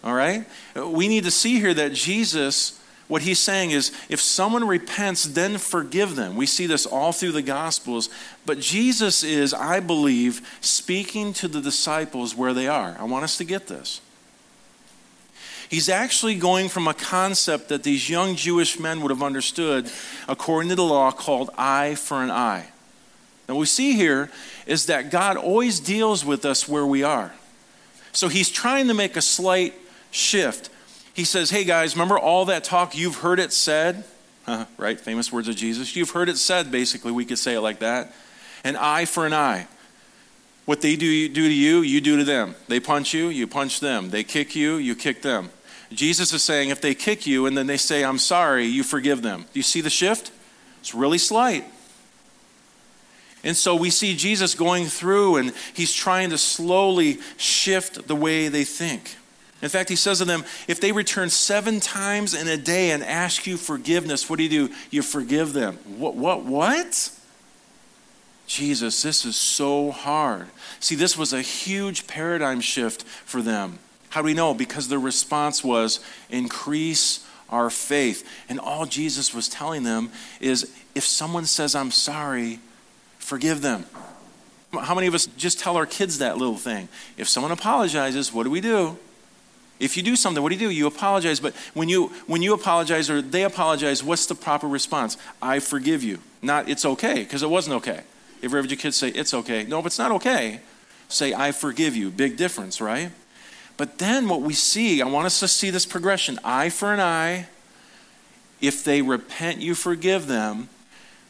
[0.05, 0.47] all right?
[0.77, 5.59] We need to see here that Jesus what he's saying is if someone repents, then
[5.59, 6.37] forgive them.
[6.37, 8.09] We see this all through the Gospels.
[8.47, 12.97] But Jesus is, I believe, speaking to the disciples where they are.
[12.99, 14.01] I want us to get this.
[15.69, 19.91] He's actually going from a concept that these young Jewish men would have understood
[20.29, 22.69] according to the law called eye for an eye.
[23.49, 24.31] Now, what we see here
[24.67, 27.35] is that God always deals with us where we are.
[28.13, 29.75] So he's trying to make a slight
[30.15, 30.71] shift
[31.15, 32.97] he says, Hey guys, remember all that talk?
[32.97, 34.05] You've heard it said,
[34.77, 35.01] right?
[35.01, 35.97] Famous words of Jesus.
[35.97, 38.13] You've heard it said, basically, we could say it like that.
[38.65, 39.69] An eye for an eye.
[40.65, 42.57] What they do, do to you, you do to them.
[42.69, 44.11] They punch you, you punch them.
[44.11, 45.51] They kick you, you kick them.
[45.93, 49.23] Jesus is saying if they kick you and then they say, I'm sorry, you forgive
[49.23, 49.43] them.
[49.43, 50.33] Do you see the shift?
[50.81, 51.65] It's really slight.
[53.45, 58.49] And so we see Jesus going through and he's trying to slowly shift the way
[58.49, 59.17] they think.
[59.65, 63.03] In fact, he says to them, if they return seven times in a day and
[63.03, 64.75] ask you forgiveness, what do you do?
[64.91, 65.79] You forgive them.
[65.97, 67.11] What, what, what?
[68.47, 70.49] Jesus, this is so hard.
[70.81, 73.79] See, this was a huge paradigm shift for them.
[74.11, 74.53] How do we know?
[74.53, 75.99] Because the response was
[76.29, 78.29] increase our faith.
[78.51, 80.11] And all Jesus was telling them
[80.43, 82.59] is if someone says, I'm sorry,
[83.17, 83.87] forgive them.
[84.79, 86.91] How many of us just tell our kids that little thing?
[87.17, 88.99] If someone apologizes, what do we do?
[89.81, 90.71] If you do something, what do you do?
[90.71, 91.41] You apologize.
[91.41, 95.17] But when you when you apologize or they apologize, what's the proper response?
[95.43, 96.21] I forgive you.
[96.43, 98.03] Not it's okay, because it wasn't okay.
[98.41, 100.61] If ever your kids say it's okay, no, it's not okay,
[101.09, 102.11] say I forgive you.
[102.11, 103.11] Big difference, right?
[103.77, 107.01] But then what we see, I want us to see this progression: eye for an
[107.01, 107.49] eye.
[108.61, 110.69] If they repent, you forgive them.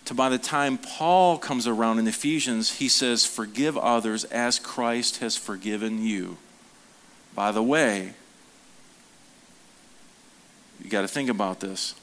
[0.05, 5.19] to by the time Paul comes around in Ephesians, he says, Forgive others as Christ
[5.19, 6.37] has forgiven you.
[7.35, 8.13] By the way,
[10.83, 11.95] you got to think about this.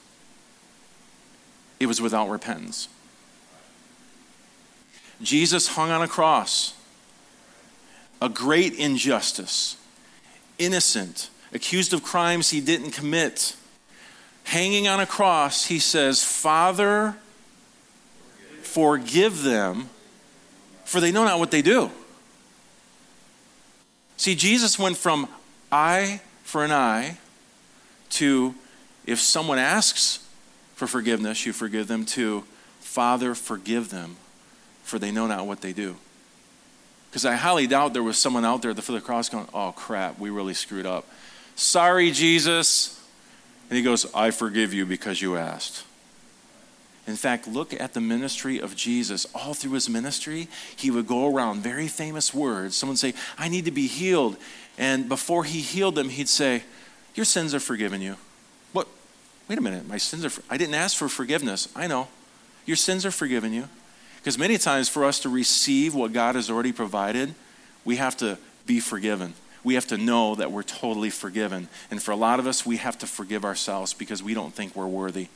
[1.80, 2.88] It was without repentance.
[5.22, 6.74] Jesus hung on a cross,
[8.22, 9.78] a great injustice,
[10.58, 13.56] innocent, accused of crimes he didn't commit.
[14.46, 17.16] Hanging on a cross, he says, Father,
[18.62, 19.90] forgive them,
[20.86, 21.92] for they know not what they do.
[24.18, 25.28] See, Jesus went from
[25.72, 27.18] eye for an eye
[28.12, 28.56] to
[29.06, 30.20] if someone asks
[30.76, 32.44] for forgiveness, you forgive them, to
[32.80, 34.18] Father, forgive them,
[34.84, 35.96] for they know not what they do.
[37.10, 39.30] Because I highly doubt there was someone out there at the foot of the cross
[39.30, 41.08] going, Oh crap, we really screwed up.
[41.56, 42.98] Sorry, Jesus.
[43.70, 45.84] And he goes, I forgive you because you asked.
[47.08, 49.26] In fact, look at the ministry of Jesus.
[49.34, 52.76] All through his ministry, he would go around very famous words.
[52.76, 54.38] Someone say, I need to be healed.
[54.78, 56.64] And before he healed them, he'd say,
[57.16, 58.16] Your sins are forgiven you.
[58.74, 58.88] What?
[59.48, 61.68] Wait a minute, my sins are, for- I didn't ask for forgiveness.
[61.76, 62.08] I know.
[62.66, 63.68] Your sins are forgiven you.
[64.18, 67.34] Because many times for us to receive what God has already provided,
[67.84, 69.34] we have to be forgiven.
[69.64, 71.68] We have to know that we're totally forgiven.
[71.90, 74.76] And for a lot of us, we have to forgive ourselves because we don't think
[74.76, 75.28] we're worthy.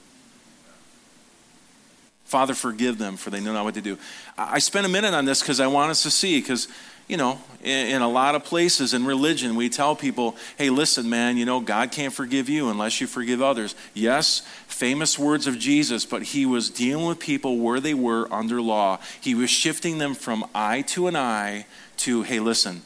[2.26, 3.98] Father, forgive them, for they know not what to do.
[4.38, 6.68] I spent a minute on this because I want us to see, because,
[7.08, 11.10] you know, in, in, a lot of places in religion, we tell people, hey, listen,
[11.10, 13.76] man, you know, God can't forgive you unless you forgive others.
[13.94, 18.60] Yes, famous words of Jesus, but he was dealing with people where they were under
[18.60, 19.00] law.
[19.22, 22.82] He was shifting them from eye to an eye to, hey, listen,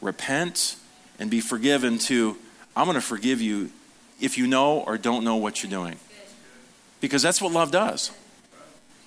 [0.00, 0.76] repent
[1.20, 2.36] and be forgiven, to,
[2.76, 3.70] I'm going to forgive you
[4.20, 5.96] if you know or don't know what you're doing.
[7.00, 8.10] Because that's what love does.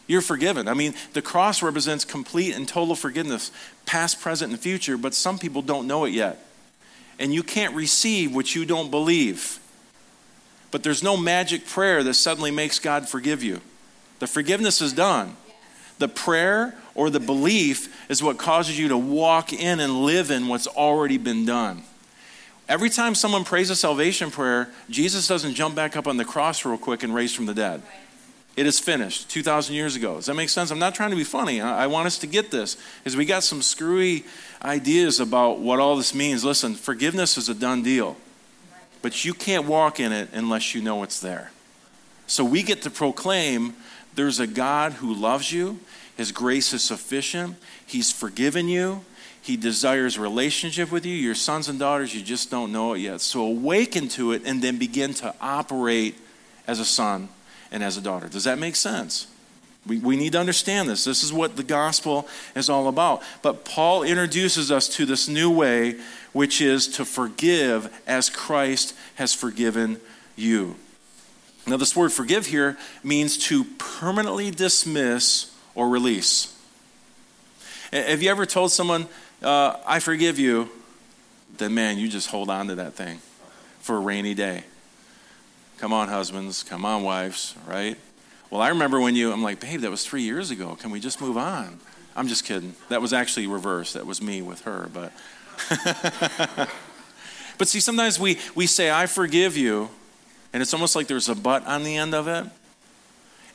[0.10, 0.68] You're forgiven.
[0.68, 3.52] I mean, the cross represents complete and total forgiveness,
[3.86, 6.44] past, present, and future, but some people don't know it yet.
[7.20, 9.60] And you can't receive what you don't believe.
[10.72, 13.62] But there's no magic prayer that suddenly makes God forgive you.
[14.18, 15.38] The forgiveness is done.
[16.00, 20.48] The prayer or the belief is what causes you to walk in and live in
[20.48, 21.84] what's already been done.
[22.68, 26.66] Every time someone prays a salvation prayer, Jesus doesn't jump back up on the cross
[26.66, 27.84] real quick and raise from the dead.
[28.60, 30.16] It is finished 2,000 years ago.
[30.16, 30.70] Does that make sense?
[30.70, 31.62] I'm not trying to be funny.
[31.62, 34.26] I, want us to get this because we got some screwy
[34.62, 36.44] ideas about what all this means.
[36.44, 38.18] Listen, forgiveness is a done deal,
[39.02, 41.52] but you can't walk in it unless you know it's there.
[42.28, 43.76] So we get to proclaim
[44.16, 45.80] there's a God who loves you,
[46.18, 49.06] His grace is sufficient, He's forgiven you.
[49.42, 53.22] He desires relationship with you, your sons and daughters, you just don't know it yet.
[53.22, 56.18] So awaken to it and then begin to operate
[56.68, 57.30] as a son
[57.72, 58.28] and as a daughter.
[58.28, 59.28] Does that make sense?
[59.88, 61.04] We, we need to understand this.
[61.04, 63.24] This is what the gospel is all about.
[63.42, 66.00] But Paul introduces us to this new way,
[66.34, 70.00] which is to forgive as Christ has forgiven
[70.36, 70.76] you.
[71.66, 76.56] Now, this word forgive here means to permanently dismiss or release.
[77.92, 79.08] Have you ever told someone,
[79.42, 80.70] uh, I forgive you?
[81.58, 83.20] Then, man, you just hold on to that thing
[83.80, 84.64] for a rainy day.
[85.80, 86.62] Come on, husbands.
[86.64, 87.96] Come on, wives, right?
[88.50, 90.76] Well, I remember when you, I'm like, babe, that was three years ago.
[90.76, 91.80] Can we just move on?
[92.18, 92.76] I'm just kidding.
[92.90, 93.94] That was actually reversed.
[93.94, 95.14] That was me with her, but.
[97.58, 99.90] but see, sometimes we, we say, I forgive you,
[100.52, 102.46] and it's almost like there's a but on the end of it.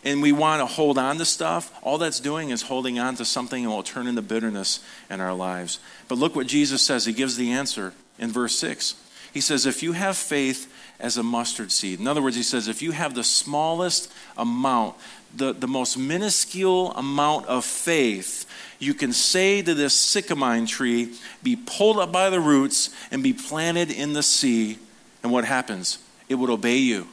[0.02, 1.78] And we want to hold on to stuff.
[1.82, 5.34] All that's doing is holding on to something and will turn into bitterness in our
[5.34, 5.78] lives.
[6.08, 7.04] But look what Jesus says.
[7.04, 8.94] He gives the answer in verse 6.
[9.34, 10.70] He says, If you have faith
[11.04, 12.00] as a mustard seed.
[12.00, 14.96] In other words, he says, if you have the smallest amount,
[15.36, 18.46] the, the most minuscule amount of faith,
[18.78, 21.12] you can say to this sycamine tree,
[21.42, 24.78] be pulled up by the roots and be planted in the sea.
[25.22, 25.98] And what happens?
[26.30, 27.06] It would obey you.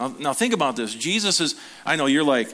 [0.00, 0.92] Now, now think about this.
[0.92, 1.54] Jesus is,
[1.86, 2.52] I know you're like,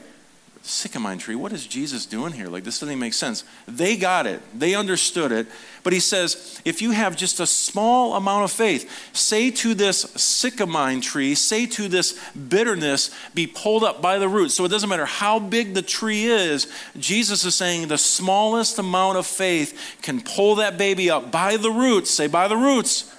[0.63, 1.35] sycamine tree.
[1.35, 2.47] What is Jesus doing here?
[2.47, 3.43] Like, this doesn't make sense.
[3.67, 5.47] They got it, they understood it.
[5.83, 10.05] But he says, if you have just a small amount of faith, say to this
[10.05, 14.53] sycamine tree, say to this bitterness, be pulled up by the roots.
[14.53, 19.17] So it doesn't matter how big the tree is, Jesus is saying the smallest amount
[19.17, 22.11] of faith can pull that baby up by the roots.
[22.11, 23.11] Say, by the roots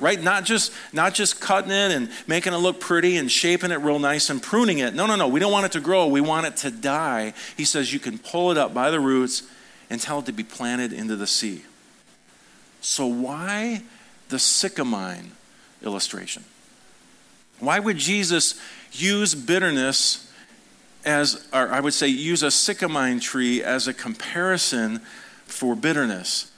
[0.00, 0.20] right?
[0.22, 3.98] Not just not just cutting it and making it look pretty and shaping it real
[3.98, 4.94] nice and pruning it.
[4.94, 5.28] No, no, no.
[5.28, 6.06] We don't want it to grow.
[6.06, 7.34] We want it to die.
[7.56, 9.42] He says you can pull it up by the roots
[9.90, 11.64] and tell it to be planted into the sea.
[12.80, 13.82] So why
[14.28, 15.30] the sycamine
[15.82, 16.44] illustration?
[17.58, 18.60] Why would Jesus
[18.92, 20.26] use bitterness
[21.06, 24.98] as, or I would say, use a sycamine tree as a comparison
[25.44, 26.50] for bitterness.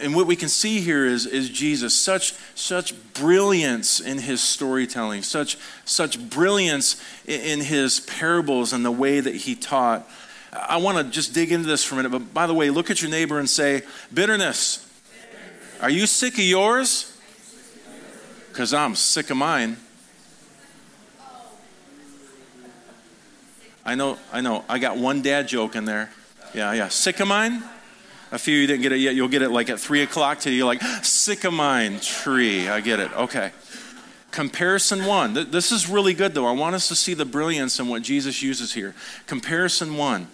[0.00, 5.22] And what we can see here is, is Jesus, such, such brilliance in his storytelling,
[5.22, 10.08] such, such brilliance in, his parables and the way that he taught.
[10.52, 12.90] I want to just dig into this for a minute, but by the way, look
[12.90, 13.82] at your neighbor and say,
[14.12, 14.86] Bitterness.
[15.80, 17.16] Are you sick of yours?
[18.48, 19.76] Because I'm sick of mine.
[23.84, 24.64] I know, I know.
[24.68, 26.10] I got one dad joke in there.
[26.54, 26.88] Yeah, yeah.
[26.88, 27.62] Sick of mine?
[28.32, 29.14] A few you didn't get it yet.
[29.14, 30.56] You'll get it like at 3 o'clock today.
[30.56, 32.68] You're like, sycamine tree.
[32.68, 33.12] I get it.
[33.16, 33.50] Okay.
[34.30, 35.34] Comparison one.
[35.34, 36.46] This is really good, though.
[36.46, 38.94] I want us to see the brilliance in what Jesus uses here.
[39.26, 40.28] Comparison one.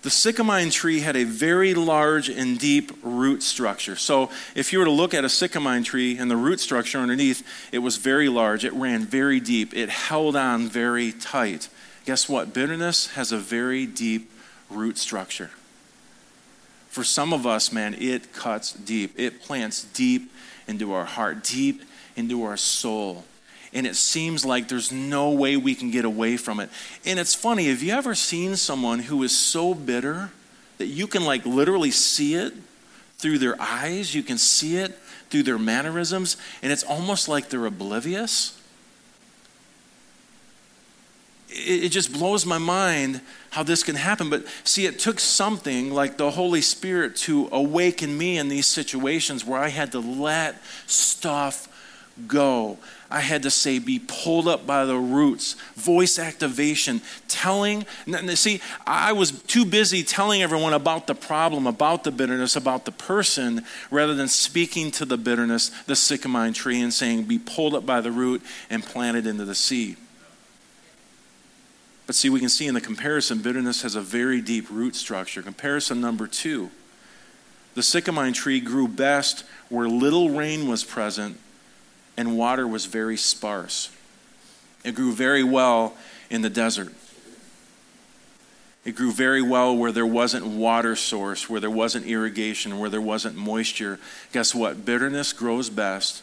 [0.00, 3.94] The sycamine tree had a very large and deep root structure.
[3.94, 7.46] So, if you were to look at a sycamine tree and the root structure underneath,
[7.70, 8.64] it was very large.
[8.64, 9.74] It ran very deep.
[9.74, 11.68] It held on very tight.
[12.04, 12.52] Guess what?
[12.52, 14.28] Bitterness has a very deep
[14.70, 15.50] root structure.
[16.92, 19.14] For some of us, man, it cuts deep.
[19.16, 20.30] It plants deep
[20.68, 21.80] into our heart, deep
[22.16, 23.24] into our soul.
[23.72, 26.68] And it seems like there's no way we can get away from it.
[27.06, 30.32] And it's funny, have you ever seen someone who is so bitter
[30.76, 32.52] that you can like literally see it
[33.16, 34.14] through their eyes?
[34.14, 34.92] You can see it
[35.30, 38.60] through their mannerisms, and it's almost like they're oblivious?
[41.54, 44.30] It, just blows my mind how this can happen.
[44.30, 49.44] But see, it took something like the Holy Spirit to awaken me in these situations
[49.44, 51.68] where I had to let stuff
[52.26, 52.78] go.
[53.10, 57.84] I had to say, be pulled up by the roots, voice activation, telling.
[58.34, 62.92] See, I was too busy telling everyone about the problem, about the bitterness, about the
[62.92, 67.84] person, rather than speaking to the bitterness, the sycamine tree, and saying, be pulled up
[67.84, 69.98] by the root and planted into the seed.
[72.12, 75.40] But see, we can see in the comparison, bitterness has a very deep root structure.
[75.40, 76.70] Comparison number two
[77.72, 81.38] the sycamine tree grew best where little rain was present
[82.18, 83.88] and water was very sparse.
[84.84, 85.96] It grew very well
[86.28, 86.92] in the desert.
[88.84, 93.00] It grew very well where there wasn't water source, where there wasn't irrigation, where there
[93.00, 93.98] wasn't moisture.
[94.34, 94.84] Guess what?
[94.84, 96.22] Bitterness grows best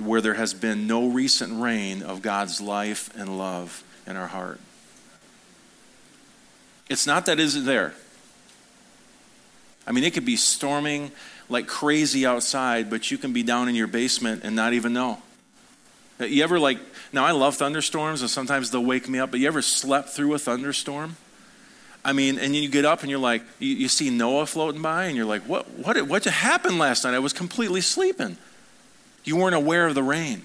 [0.00, 4.60] where there has been no recent rain of God's life and love in our heart.
[6.92, 7.94] It's not that isn't there.
[9.86, 11.10] I mean, it could be storming
[11.48, 15.20] like crazy outside, but you can be down in your basement and not even know.
[16.20, 16.78] Uh, you ever like,
[17.12, 20.34] now I love thunderstorms and sometimes they'll wake me up, but you ever slept through
[20.34, 21.16] a thunderstorm?
[22.04, 25.04] I mean, and you get up and you're like, you, you see Noah floating by
[25.04, 27.14] and you're like, what, what, what happened last night?
[27.14, 28.36] I was completely sleeping.
[29.24, 30.42] You weren't aware of the rain.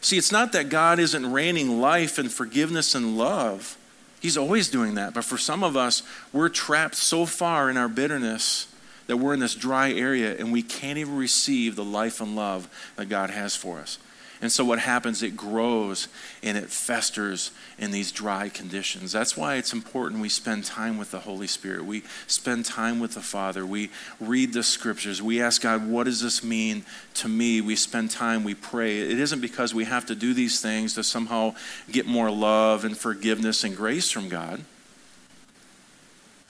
[0.00, 3.76] See, it's not that God isn't raining life and forgiveness and love.
[4.22, 5.14] He's always doing that.
[5.14, 8.68] But for some of us, we're trapped so far in our bitterness
[9.08, 12.68] that we're in this dry area and we can't even receive the life and love
[12.94, 13.98] that God has for us.
[14.42, 16.08] And so what happens, it grows
[16.42, 19.12] and it festers in these dry conditions.
[19.12, 21.84] That's why it's important we spend time with the Holy Spirit.
[21.84, 23.64] We spend time with the Father.
[23.64, 25.22] We read the scriptures.
[25.22, 26.84] We ask God, what does this mean
[27.14, 27.60] to me?
[27.60, 28.98] We spend time, we pray.
[28.98, 31.54] It isn't because we have to do these things to somehow
[31.92, 34.64] get more love and forgiveness and grace from God.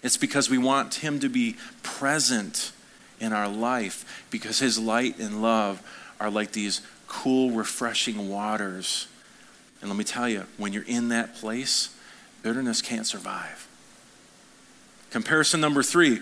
[0.03, 2.73] It's because we want Him to be present
[3.21, 5.83] in our life because His light and love
[6.19, 6.81] are like these
[7.13, 9.07] cool, refreshing waters.
[9.81, 11.95] And let me tell you, when you're in that place,
[12.43, 13.69] bitterness can't survive.
[15.11, 16.21] Comparison number three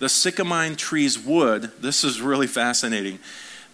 [0.00, 1.70] the sycamine tree's wood.
[1.80, 3.20] This is really fascinating.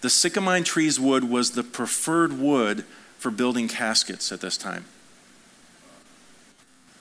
[0.03, 2.85] The sycamine tree's wood was the preferred wood
[3.19, 4.85] for building caskets at this time.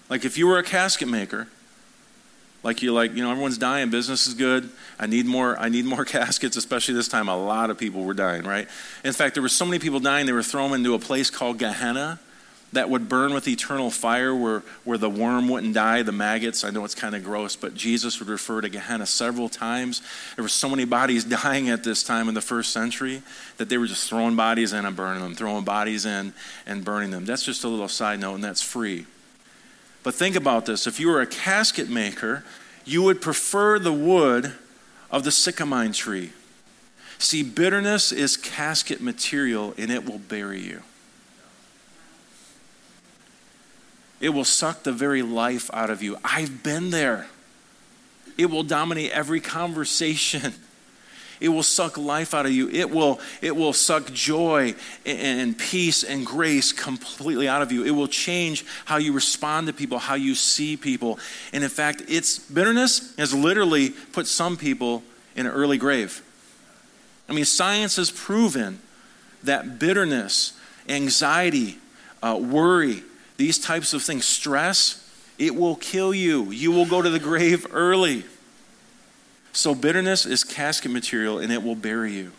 [0.10, 1.49] Like if you were a casket maker,
[2.64, 4.70] like you're like, you know, everyone's dying, business is good.
[4.99, 7.30] I need more, I need more caskets, especially this time.
[7.30, 8.68] A lot of people were dying, right?
[9.03, 11.57] In fact, there were so many people dying, they were thrown into a place called
[11.57, 12.20] Gehenna
[12.74, 16.64] that would burn with eternal fire where, where the worm wouldn't die, the maggots.
[16.64, 20.01] I know it's kind of gross, but Jesus would refer to Gehenna several times.
[20.36, 23.24] There were so many bodies dying at this time in the first century
[23.57, 26.34] that they were just throwing bodies in and burning them, throwing bodies in
[26.66, 27.26] and burning them.
[27.26, 29.05] That's just a little side note, and that's free.
[30.04, 32.43] But think about this if you were a casket maker,
[32.86, 34.54] you would prefer the wood
[35.12, 36.32] of the sycamine tree.
[37.18, 40.84] See, bitterness is casket material and it will bury you.
[44.22, 46.18] It will suck the very life out of you.
[46.24, 47.28] I've been there.
[48.38, 50.54] It will dominate every conversation.
[51.39, 52.69] It will suck life out of you.
[52.69, 54.75] It will, it will suck joy
[55.05, 57.83] and, peace and grace completely out of you.
[57.85, 61.17] It will change how you respond to people, how you see people.
[61.53, 65.03] And in fact, its bitterness has literally put some people
[65.35, 66.21] in an early grave.
[67.29, 68.79] I mean, science has proven
[69.43, 70.53] that bitterness,
[70.89, 71.77] anxiety,
[72.21, 73.03] uh, worry,
[73.37, 76.51] these types of things, stress, it will kill you.
[76.51, 78.25] You will go to the grave early.
[79.52, 82.32] So, bitterness is casket material and it will bury you.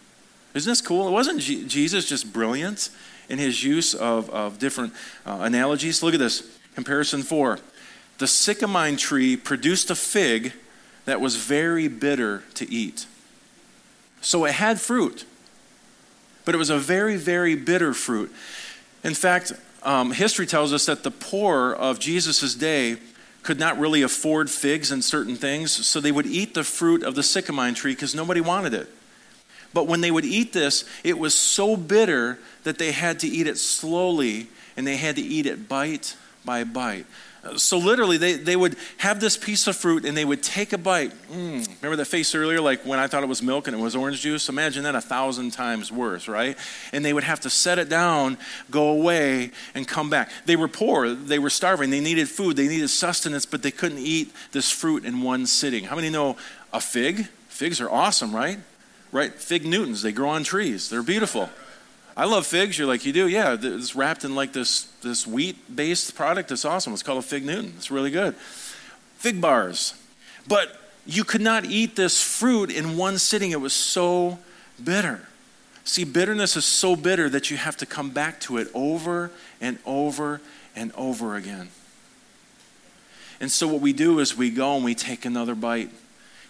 [0.55, 1.09] Isn't this cool?
[1.09, 2.91] It wasn't G- Jesus just brilliant
[3.29, 4.93] in his use of, of different
[5.25, 6.03] uh, analogies?
[6.03, 6.59] Look at this.
[6.75, 7.59] Comparison four.
[8.19, 10.53] The sycamine tree produced a fig
[11.05, 13.07] that was very bitter to eat.
[14.21, 15.25] So it had fruit,
[16.45, 18.33] but it was a very, very bitter fruit.
[19.03, 19.53] In fact,
[19.83, 22.97] um, history tells us that the poor of Jesus' day
[23.43, 27.15] could not really afford figs and certain things, so they would eat the fruit of
[27.15, 28.89] the sycamine tree because nobody wanted it.
[29.73, 33.47] But when they would eat this, it was so bitter that they had to eat
[33.47, 37.07] it slowly and they had to eat it bite by bite.
[37.57, 40.79] So literally, they, they would have this piece of fruit and they would take a
[40.79, 41.13] bite.
[41.33, 43.97] Mm, remember that face earlier, like when I thought it was milk and it was
[43.97, 44.51] orange juice?
[44.51, 46.57] Imagine that a thousand times worse, right?
[46.93, 48.37] And they would have to set it down,
[48.71, 50.31] go away, and come back.
[50.45, 53.99] They were poor, they were starving, they needed food, they needed sustenance, but they couldn't
[53.99, 55.85] eat this fruit in one sitting.
[55.85, 56.37] How many know
[56.75, 57.27] a fig?
[57.49, 58.59] Figs are awesome, right?
[59.13, 59.33] Right?
[59.33, 61.49] Fig Newtons, they grow on trees, they're beautiful.
[62.21, 62.79] I love figs.
[62.79, 63.29] You're like, you do?
[63.29, 66.53] Yeah, it's wrapped in like this, this wheat based product.
[66.53, 66.93] It's awesome.
[66.93, 67.73] It's called a Fig Newton.
[67.79, 68.35] It's really good.
[69.17, 69.95] Fig bars.
[70.47, 73.53] But you could not eat this fruit in one sitting.
[73.53, 74.39] It was so
[74.85, 75.29] bitter.
[75.85, 79.79] See, bitterness is so bitter that you have to come back to it over and
[79.87, 80.43] over
[80.77, 81.71] and over again.
[83.41, 85.89] And so, what we do is we go and we take another bite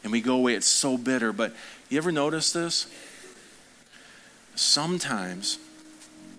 [0.02, 0.54] and we go away.
[0.54, 1.32] It's so bitter.
[1.32, 1.54] But
[1.88, 2.88] you ever notice this?
[4.54, 5.58] Sometimes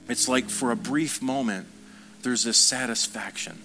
[0.08, 1.68] it's like for a brief moment,
[2.22, 3.62] there's this satisfaction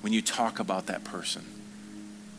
[0.00, 1.44] when you talk about that person,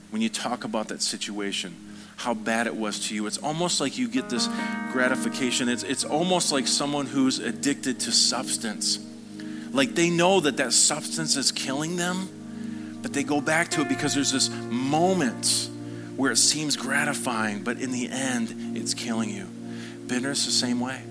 [0.09, 1.75] when you talk about that situation,
[2.17, 3.25] how bad it was to you.
[3.27, 4.47] It's almost like you get this
[4.91, 5.69] gratification.
[5.69, 8.99] It's, it's almost like someone who's addicted to substance.
[9.71, 13.89] Like they know that that substance is killing them, but they go back to it
[13.89, 15.69] because there's this moment
[16.15, 19.45] where it seems gratifying, but in the end, it's killing you.
[20.07, 21.01] Bitterness the same way.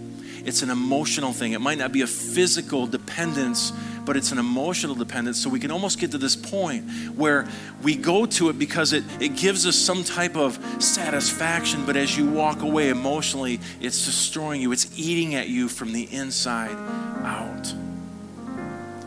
[0.45, 1.53] It's an emotional thing.
[1.53, 3.72] It might not be a physical dependence,
[4.05, 5.43] but it's an emotional dependence.
[5.43, 7.47] So we can almost get to this point where
[7.82, 12.16] we go to it because it, it gives us some type of satisfaction, but as
[12.16, 16.76] you walk away emotionally, it's destroying you, it's eating at you from the inside
[17.24, 17.66] out.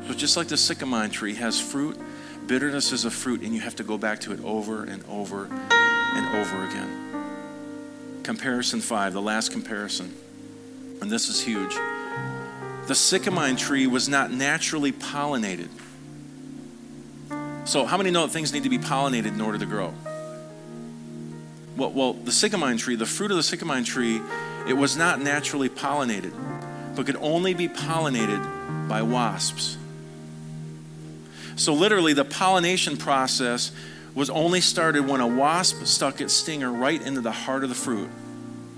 [0.07, 1.97] So just like the sycamore tree has fruit,
[2.45, 5.45] bitterness is a fruit, and you have to go back to it over and over
[5.45, 8.21] and over again.
[8.23, 10.13] Comparison five, the last comparison
[11.03, 11.75] and this is huge.
[12.87, 15.69] The sycamine tree was not naturally pollinated.
[17.65, 19.93] So, how many know that things need to be pollinated in order to grow?
[21.77, 24.21] Well, well, the sycamine tree, the fruit of the sycamine tree,
[24.67, 26.33] it was not naturally pollinated,
[26.95, 29.77] but could only be pollinated by wasps.
[31.57, 33.71] So, literally, the pollination process
[34.15, 37.75] was only started when a wasp stuck its stinger right into the heart of the
[37.75, 38.09] fruit.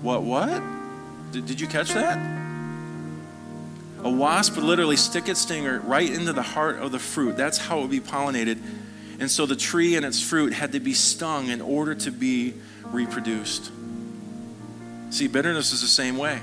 [0.00, 0.75] What, what?
[1.32, 2.18] Did, did you catch that?
[4.02, 7.36] A wasp would literally stick its stinger right into the heart of the fruit.
[7.36, 8.58] That's how it would be pollinated.
[9.18, 12.54] And so the tree and its fruit had to be stung in order to be
[12.84, 13.72] reproduced.
[15.10, 16.40] See, bitterness is the same way.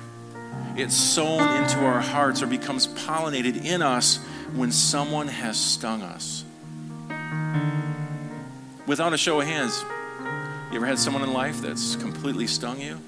[0.75, 4.17] It's sown into our hearts or becomes pollinated in us
[4.55, 6.43] when someone has stung us.
[8.87, 9.85] Without a show of hands,
[10.71, 12.99] you ever had someone in life that's completely stung you?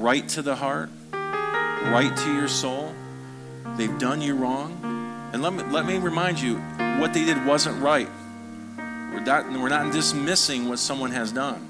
[0.00, 2.94] Right to the heart, right to your soul.
[3.76, 5.30] They've done you wrong.
[5.32, 6.56] And let me, let me remind you
[6.98, 8.08] what they did wasn't right.
[8.76, 11.68] We're not, we're not dismissing what someone has done.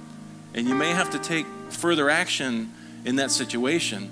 [0.54, 2.72] And you may have to take further action
[3.04, 4.10] in that situation.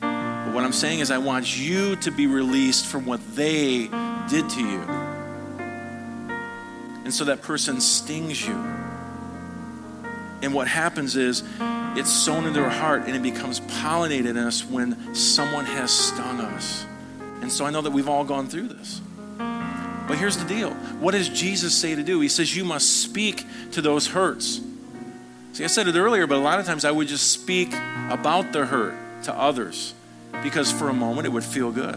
[0.00, 3.88] But what I'm saying is, I want you to be released from what they
[4.28, 4.80] did to you.
[7.04, 8.54] And so that person stings you.
[10.42, 11.42] And what happens is,
[11.96, 16.40] it's sown into our heart and it becomes pollinated in us when someone has stung
[16.40, 16.86] us.
[17.42, 19.00] And so I know that we've all gone through this.
[19.38, 20.70] But here's the deal
[21.00, 22.20] what does Jesus say to do?
[22.20, 24.60] He says, You must speak to those hurts.
[25.52, 27.74] See, I said it earlier, but a lot of times I would just speak
[28.08, 29.94] about the hurt to others
[30.42, 31.96] because for a moment it would feel good.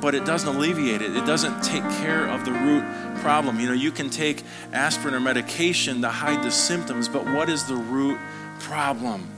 [0.00, 2.84] But it doesn't alleviate it, it doesn't take care of the root
[3.20, 3.58] problem.
[3.58, 7.64] You know, you can take aspirin or medication to hide the symptoms, but what is
[7.64, 8.18] the root
[8.60, 9.30] problem.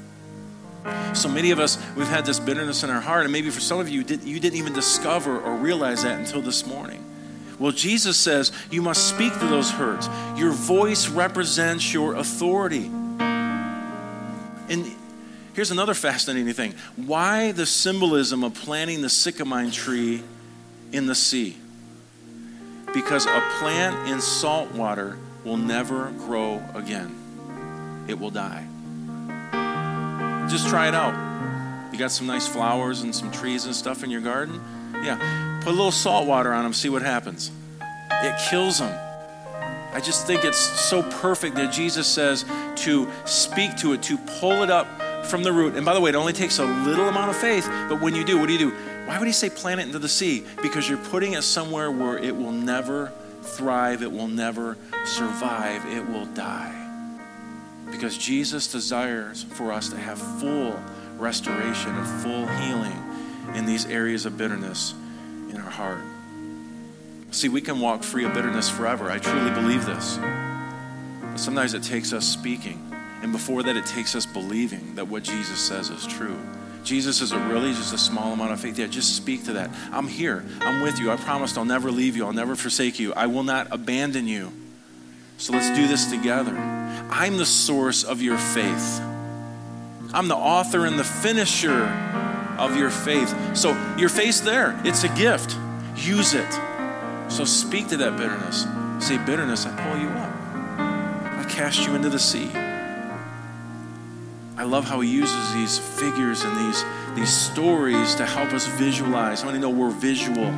[1.13, 3.79] So many of us, we've had this bitterness in our heart, and maybe for some
[3.81, 7.05] of you, you didn't even discover or realize that until this morning.
[7.59, 10.09] Well, Jesus says you must speak to those hurts.
[10.37, 12.87] Your voice represents your authority.
[14.69, 14.95] And
[15.55, 20.23] here's another fascinating thing why the symbolism of planting the sycamore tree
[20.93, 21.57] in the sea?
[22.95, 28.67] Because a plant in salt water will never grow again, it will die.
[30.49, 31.93] Just try it out.
[31.93, 34.61] You got some nice flowers and some trees and stuff in your garden?
[34.95, 35.61] Yeah.
[35.63, 37.51] Put a little salt water on them, see what happens.
[38.11, 38.93] It kills them.
[39.93, 42.45] I just think it's so perfect that Jesus says
[42.77, 44.87] to speak to it, to pull it up
[45.27, 45.75] from the root.
[45.75, 48.25] And by the way, it only takes a little amount of faith, but when you
[48.25, 48.71] do, what do you do?
[49.07, 50.45] Why would he say plant it into the sea?
[50.63, 56.07] Because you're putting it somewhere where it will never thrive, it will never survive, it
[56.07, 56.78] will die.
[57.91, 60.79] Because Jesus desires for us to have full
[61.17, 63.03] restoration and full healing
[63.55, 64.95] in these areas of bitterness
[65.51, 66.03] in our heart.
[67.31, 69.11] See, we can walk free of bitterness forever.
[69.11, 70.19] I truly believe this.
[70.19, 72.85] But sometimes it takes us speaking.
[73.23, 76.39] And before that, it takes us believing that what Jesus says is true.
[76.85, 78.79] Jesus is a really just a small amount of faith.
[78.79, 79.71] Yeah, just speak to that.
[79.93, 80.45] I'm here.
[80.61, 81.11] I'm with you.
[81.11, 82.25] I promised I'll never leave you.
[82.25, 83.13] I'll never forsake you.
[83.13, 84.53] I will not abandon you.
[85.37, 86.78] So let's do this together.
[87.11, 89.01] I'm the source of your faith.
[90.13, 91.85] I'm the author and the finisher
[92.59, 93.57] of your faith.
[93.57, 94.79] So your faith's there.
[94.85, 95.57] It's a gift.
[95.97, 96.53] Use it.
[97.29, 98.67] So speak to that bitterness.
[99.07, 100.33] Say, bitterness, I pull you up.
[101.39, 102.51] I cast you into the sea.
[104.57, 106.85] I love how he uses these figures and these,
[107.15, 109.43] these stories to help us visualize.
[109.43, 110.53] How many know we're visual?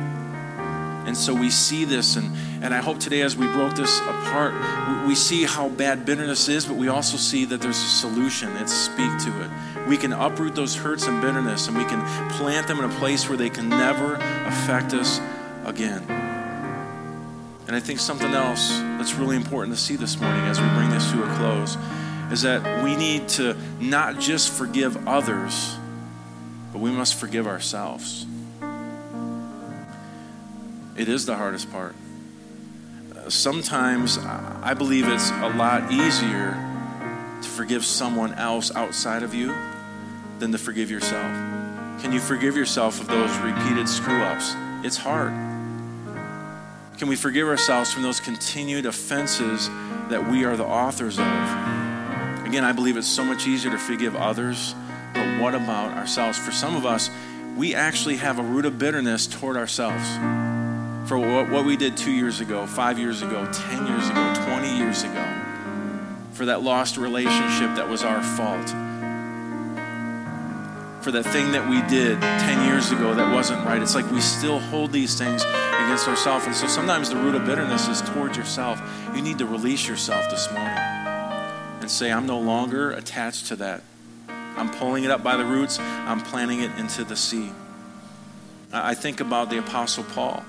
[1.05, 2.31] And so we see this, and,
[2.63, 4.53] and I hope today, as we broke this apart,
[5.07, 8.49] we, see how bad bitterness is, but we also see that there's a solution.
[8.57, 9.87] It's speak to it.
[9.87, 13.27] We can uproot those hurts and bitterness, and we can plant them in a place
[13.27, 15.19] where they can never affect us
[15.65, 16.03] again.
[17.67, 20.89] And I think something else that's really important to see this morning as we bring
[20.89, 21.77] this to a close
[22.31, 25.77] is that we need to not just forgive others,
[26.71, 28.25] but we must forgive ourselves.
[30.97, 31.95] It is the hardest part.
[33.29, 36.51] Sometimes uh, I believe it's a lot easier
[37.41, 39.55] to forgive someone else outside of you
[40.39, 41.31] than to forgive yourself.
[42.01, 44.53] Can you forgive yourself of those repeated screw ups?
[44.83, 45.31] It's hard.
[46.97, 49.69] Can we forgive ourselves from those continued offenses
[50.09, 51.25] that we are the authors of?
[52.45, 54.75] Again, I believe it's so much easier to forgive others,
[55.13, 56.37] but what about ourselves?
[56.37, 57.09] For some of us,
[57.55, 60.05] we actually have a root of bitterness toward ourselves
[61.05, 65.03] for what we did two years ago, five years ago, 10 years ago, 20 years
[65.03, 65.25] ago,
[66.33, 68.69] for that lost relationship that was our fault,
[71.03, 73.81] for that thing that we did 10 years ago that wasn't right.
[73.81, 76.45] It's like we still hold these things against ourselves.
[76.45, 78.79] And so sometimes the root of bitterness is towards yourself.
[79.15, 80.77] You need to release yourself this morning
[81.81, 83.81] and say, I'm no longer attached to that.
[84.29, 87.51] I'm pulling it up by the roots, I'm planting it into the sea.
[88.71, 90.45] I think about the Apostle Paul.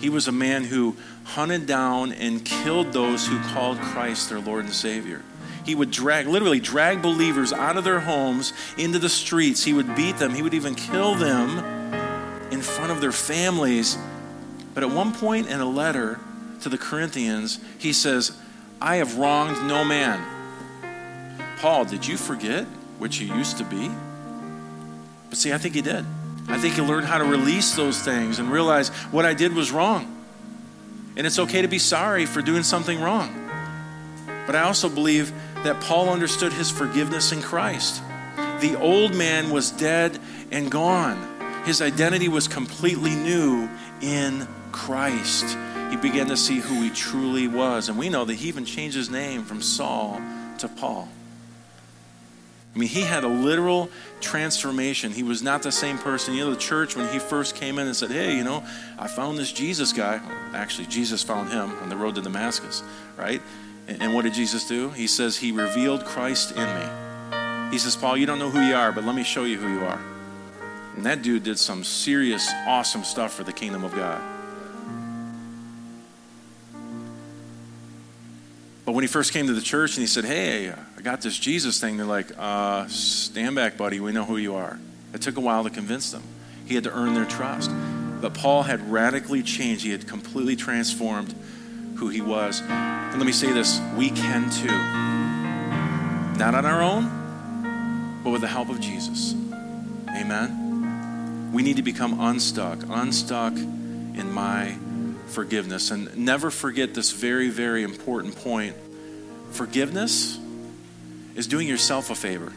[0.00, 4.64] He was a man who hunted down and killed those who called Christ their Lord
[4.64, 5.22] and Savior.
[5.66, 9.62] He would drag, literally drag believers out of their homes into the streets.
[9.62, 10.34] He would beat them.
[10.34, 11.58] He would even kill them
[12.50, 13.98] in front of their families.
[14.72, 16.18] But at one point in a letter
[16.62, 18.36] to the Corinthians, he says,
[18.80, 20.24] I have wronged no man.
[21.58, 22.64] Paul, did you forget
[22.98, 23.90] what you used to be?
[25.28, 26.06] But see, I think he did.
[26.50, 29.70] I think he learned how to release those things and realize what I did was
[29.70, 30.16] wrong.
[31.16, 33.34] And it's okay to be sorry for doing something wrong.
[34.46, 35.32] But I also believe
[35.62, 38.02] that Paul understood his forgiveness in Christ.
[38.60, 40.18] The old man was dead
[40.50, 41.26] and gone.
[41.64, 43.68] His identity was completely new
[44.00, 45.56] in Christ.
[45.90, 47.88] He began to see who he truly was.
[47.88, 50.20] And we know that he even changed his name from Saul
[50.58, 51.08] to Paul.
[52.74, 53.90] I mean, he had a literal
[54.20, 55.10] transformation.
[55.10, 56.34] He was not the same person.
[56.34, 58.64] You know, the church, when he first came in and said, Hey, you know,
[58.98, 60.20] I found this Jesus guy.
[60.54, 62.82] Actually, Jesus found him on the road to Damascus,
[63.16, 63.42] right?
[63.88, 64.90] And what did Jesus do?
[64.90, 67.72] He says, He revealed Christ in me.
[67.72, 69.68] He says, Paul, you don't know who you are, but let me show you who
[69.68, 70.00] you are.
[70.96, 74.20] And that dude did some serious, awesome stuff for the kingdom of God.
[78.84, 81.38] But when he first came to the church and he said, Hey, I got this
[81.38, 84.00] Jesus thing, they're like, uh, Stand back, buddy.
[84.00, 84.78] We know who you are.
[85.14, 86.22] It took a while to convince them.
[86.66, 87.70] He had to earn their trust.
[88.20, 91.34] But Paul had radically changed, he had completely transformed
[91.96, 92.60] who he was.
[92.60, 94.66] And let me say this we can too.
[96.38, 99.32] Not on our own, but with the help of Jesus.
[100.10, 101.50] Amen.
[101.50, 104.76] We need to become unstuck, unstuck in my
[105.28, 105.92] forgiveness.
[105.92, 108.76] And never forget this very, very important point.
[109.52, 110.38] Forgiveness
[111.40, 112.52] is doing yourself a favor.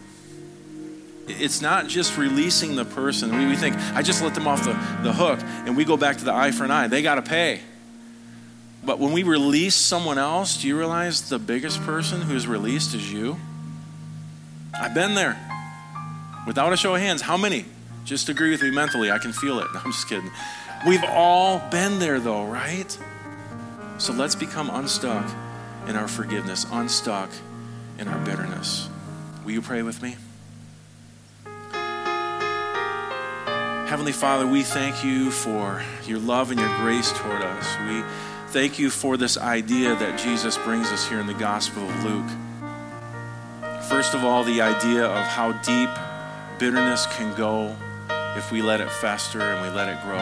[1.29, 3.35] It's not just releasing the person.
[3.35, 4.73] We, we think, I just let them off the,
[5.03, 6.89] the hook, and we go back to the eye for an eye.
[6.89, 7.61] They got to pay.
[8.85, 13.11] But when we release someone else, do you realize the biggest person who's released is
[13.11, 13.37] you?
[14.77, 15.39] I've been there.
[16.45, 17.63] Without a show of hands, how many?
[18.03, 19.11] Just agree with me mentally.
[19.11, 19.67] I can feel it.
[19.73, 20.29] No, I'm just kidding.
[20.85, 22.97] We've all been there, though, right?
[23.97, 25.25] So let's become unstuck
[25.87, 27.29] in our forgiveness, unstuck
[27.99, 28.89] in our bitterness.
[29.43, 30.15] Will you pray with me?
[33.87, 37.77] Heavenly Father, we thank you for your love and your grace toward us.
[37.87, 38.03] We
[38.47, 42.29] thank you for this idea that Jesus brings us here in the Gospel of Luke.
[43.89, 45.89] First of all, the idea of how deep
[46.59, 47.75] bitterness can go
[48.35, 50.17] if we let it fester and we let it grow.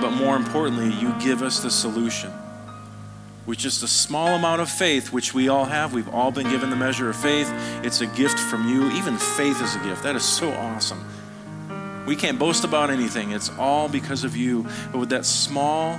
[0.00, 2.32] But more importantly, you give us the solution
[3.46, 5.94] with just a small amount of faith, which we all have.
[5.94, 7.50] We've all been given the measure of faith.
[7.84, 8.90] It's a gift from you.
[8.90, 10.02] Even faith is a gift.
[10.02, 11.04] That is so awesome.
[12.06, 14.66] We can't boast about anything, it's all because of you.
[14.92, 15.98] But with that small,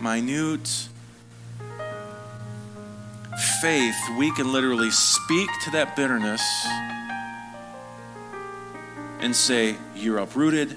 [0.00, 0.88] minute
[3.60, 6.42] faith, we can literally speak to that bitterness
[9.20, 10.76] and say, You're uprooted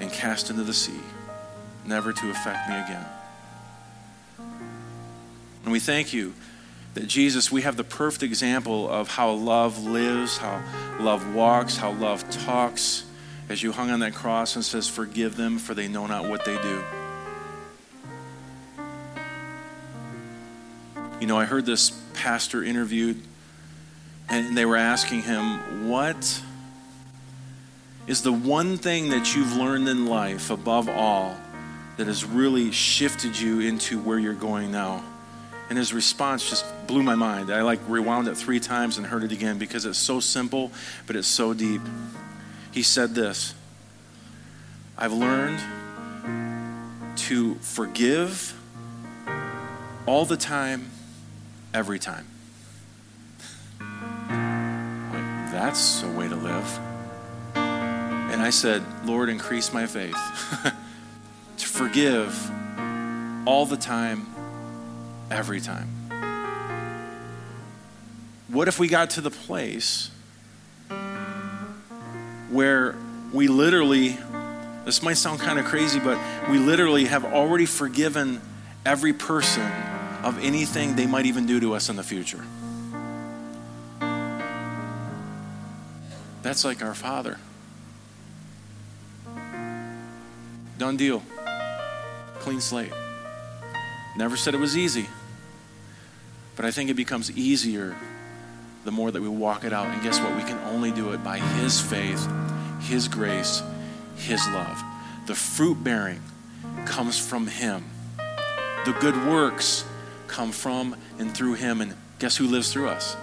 [0.00, 1.00] and cast into the sea,
[1.86, 3.06] never to affect me again.
[5.64, 6.34] And we thank you
[6.94, 10.62] that Jesus, we have the perfect example of how love lives, how
[11.00, 13.04] love walks, how love talks,
[13.48, 16.44] as you hung on that cross and says, Forgive them, for they know not what
[16.44, 16.84] they do.
[21.20, 23.20] You know, I heard this pastor interviewed,
[24.28, 26.42] and they were asking him, What
[28.06, 31.36] is the one thing that you've learned in life above all
[31.96, 35.02] that has really shifted you into where you're going now?
[35.68, 37.50] And his response just blew my mind.
[37.50, 40.70] I like rewound it three times and heard it again because it's so simple,
[41.06, 41.80] but it's so deep.
[42.72, 43.54] He said this
[44.96, 45.60] I've learned
[47.16, 48.54] to forgive
[50.06, 50.90] all the time,
[51.72, 52.26] every time.
[53.80, 56.78] Like, that's a way to live.
[57.54, 60.16] And I said, Lord, increase my faith
[61.58, 62.50] to forgive
[63.46, 64.26] all the time,
[65.34, 65.88] every time.
[68.48, 70.10] What if we got to the place
[72.50, 72.94] where
[73.32, 74.16] we literally,
[74.84, 76.18] this might sound kind of crazy, but
[76.48, 78.40] we literally have already forgiven
[78.86, 79.68] every person
[80.22, 82.44] of anything they might even do to us in the future?
[86.42, 87.38] That's like our Father.
[90.78, 91.24] Done deal.
[92.38, 92.92] Clean slate.
[94.16, 95.08] Never said it was easy.
[96.64, 97.94] But I think it becomes easier
[98.86, 99.88] the more that we walk it out.
[99.88, 100.34] And guess what?
[100.34, 102.26] We can only do it by His faith,
[102.80, 103.62] His grace,
[104.16, 104.82] His love.
[105.26, 106.22] The fruit bearing
[106.86, 107.84] comes from Him.
[108.86, 109.84] The good works
[110.26, 111.82] come from and through Him.
[111.82, 113.14] And guess who lives through us?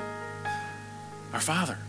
[1.33, 1.79] Our Father.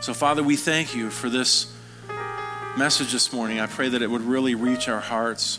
[0.00, 1.76] So, Father, we thank you for this
[2.78, 3.60] message this morning.
[3.60, 5.58] I pray that it would really reach our hearts.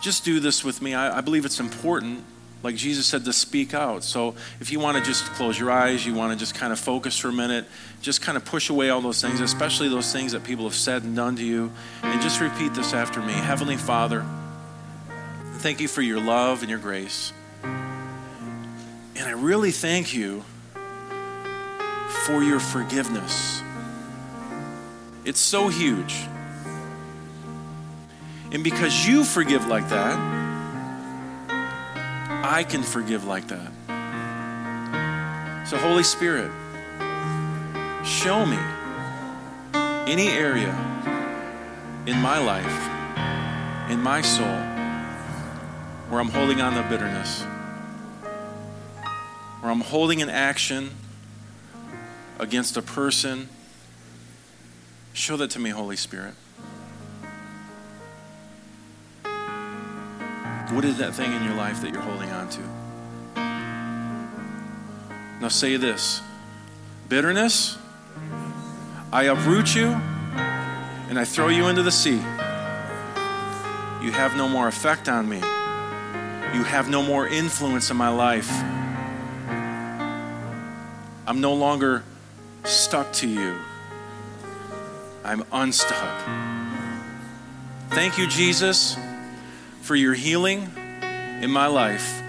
[0.00, 0.94] Just do this with me.
[0.94, 2.24] I, I believe it's important,
[2.62, 4.04] like Jesus said, to speak out.
[4.04, 6.78] So if you want to just close your eyes, you want to just kind of
[6.78, 7.66] focus for a minute,
[8.00, 11.02] just kind of push away all those things, especially those things that people have said
[11.02, 14.24] and done to you, and just repeat this after me Heavenly Father,
[15.58, 17.32] thank you for your love and your grace.
[17.62, 20.44] And I really thank you
[22.26, 23.62] for your forgiveness.
[25.24, 26.14] It's so huge.
[28.52, 30.41] And because you forgive like that,
[32.44, 33.70] I can forgive like that.
[35.68, 36.50] So, Holy Spirit,
[38.04, 38.58] show me
[40.06, 40.72] any area
[42.06, 44.44] in my life, in my soul,
[46.08, 47.44] where I'm holding on to bitterness,
[49.60, 50.90] where I'm holding an action
[52.40, 53.48] against a person.
[55.12, 56.34] Show that to me, Holy Spirit.
[60.72, 62.60] What is that thing in your life that you're holding on to?
[65.40, 66.22] Now say this
[67.08, 67.76] bitterness,
[69.12, 69.88] I uproot you
[71.08, 72.20] and I throw you into the sea.
[74.02, 75.36] You have no more effect on me.
[75.36, 78.50] You have no more influence in my life.
[81.26, 82.02] I'm no longer
[82.64, 83.56] stuck to you.
[85.24, 86.20] I'm unstuck.
[87.90, 88.96] Thank you, Jesus,
[89.82, 90.70] for your healing
[91.42, 92.22] in my life.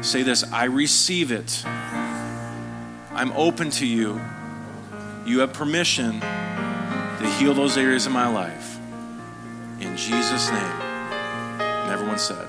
[0.00, 1.64] Say this I receive it.
[1.66, 4.20] I'm open to you.
[5.26, 8.78] You have permission to heal those areas of my life.
[9.80, 10.80] In Jesus' name.
[11.60, 12.48] And everyone said,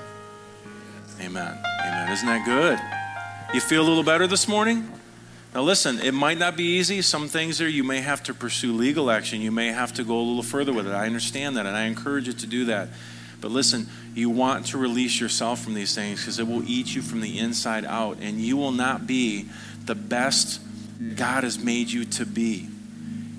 [1.20, 1.58] Amen.
[1.80, 2.12] Amen.
[2.12, 2.80] Isn't that good?
[3.54, 4.90] You feel a little better this morning?
[5.54, 7.02] Now, listen, it might not be easy.
[7.02, 9.40] Some things there you may have to pursue legal action.
[9.40, 10.92] You may have to go a little further with it.
[10.92, 12.88] I understand that, and I encourage you to do that.
[13.44, 17.02] But listen, you want to release yourself from these things because it will eat you
[17.02, 19.50] from the inside out, and you will not be
[19.84, 20.62] the best
[21.14, 22.66] God has made you to be.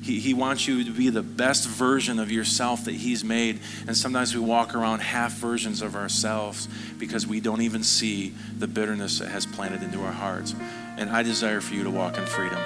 [0.03, 3.61] He, he wants you to be the best version of yourself that He's made.
[3.87, 6.67] And sometimes we walk around half versions of ourselves
[6.99, 10.53] because we don't even see the bitterness that has planted into our hearts.
[10.97, 12.61] And I desire for you to walk in freedom.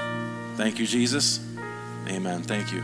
[0.57, 1.39] Thank you, Jesus.
[2.09, 2.41] Amen.
[2.41, 2.83] Thank you.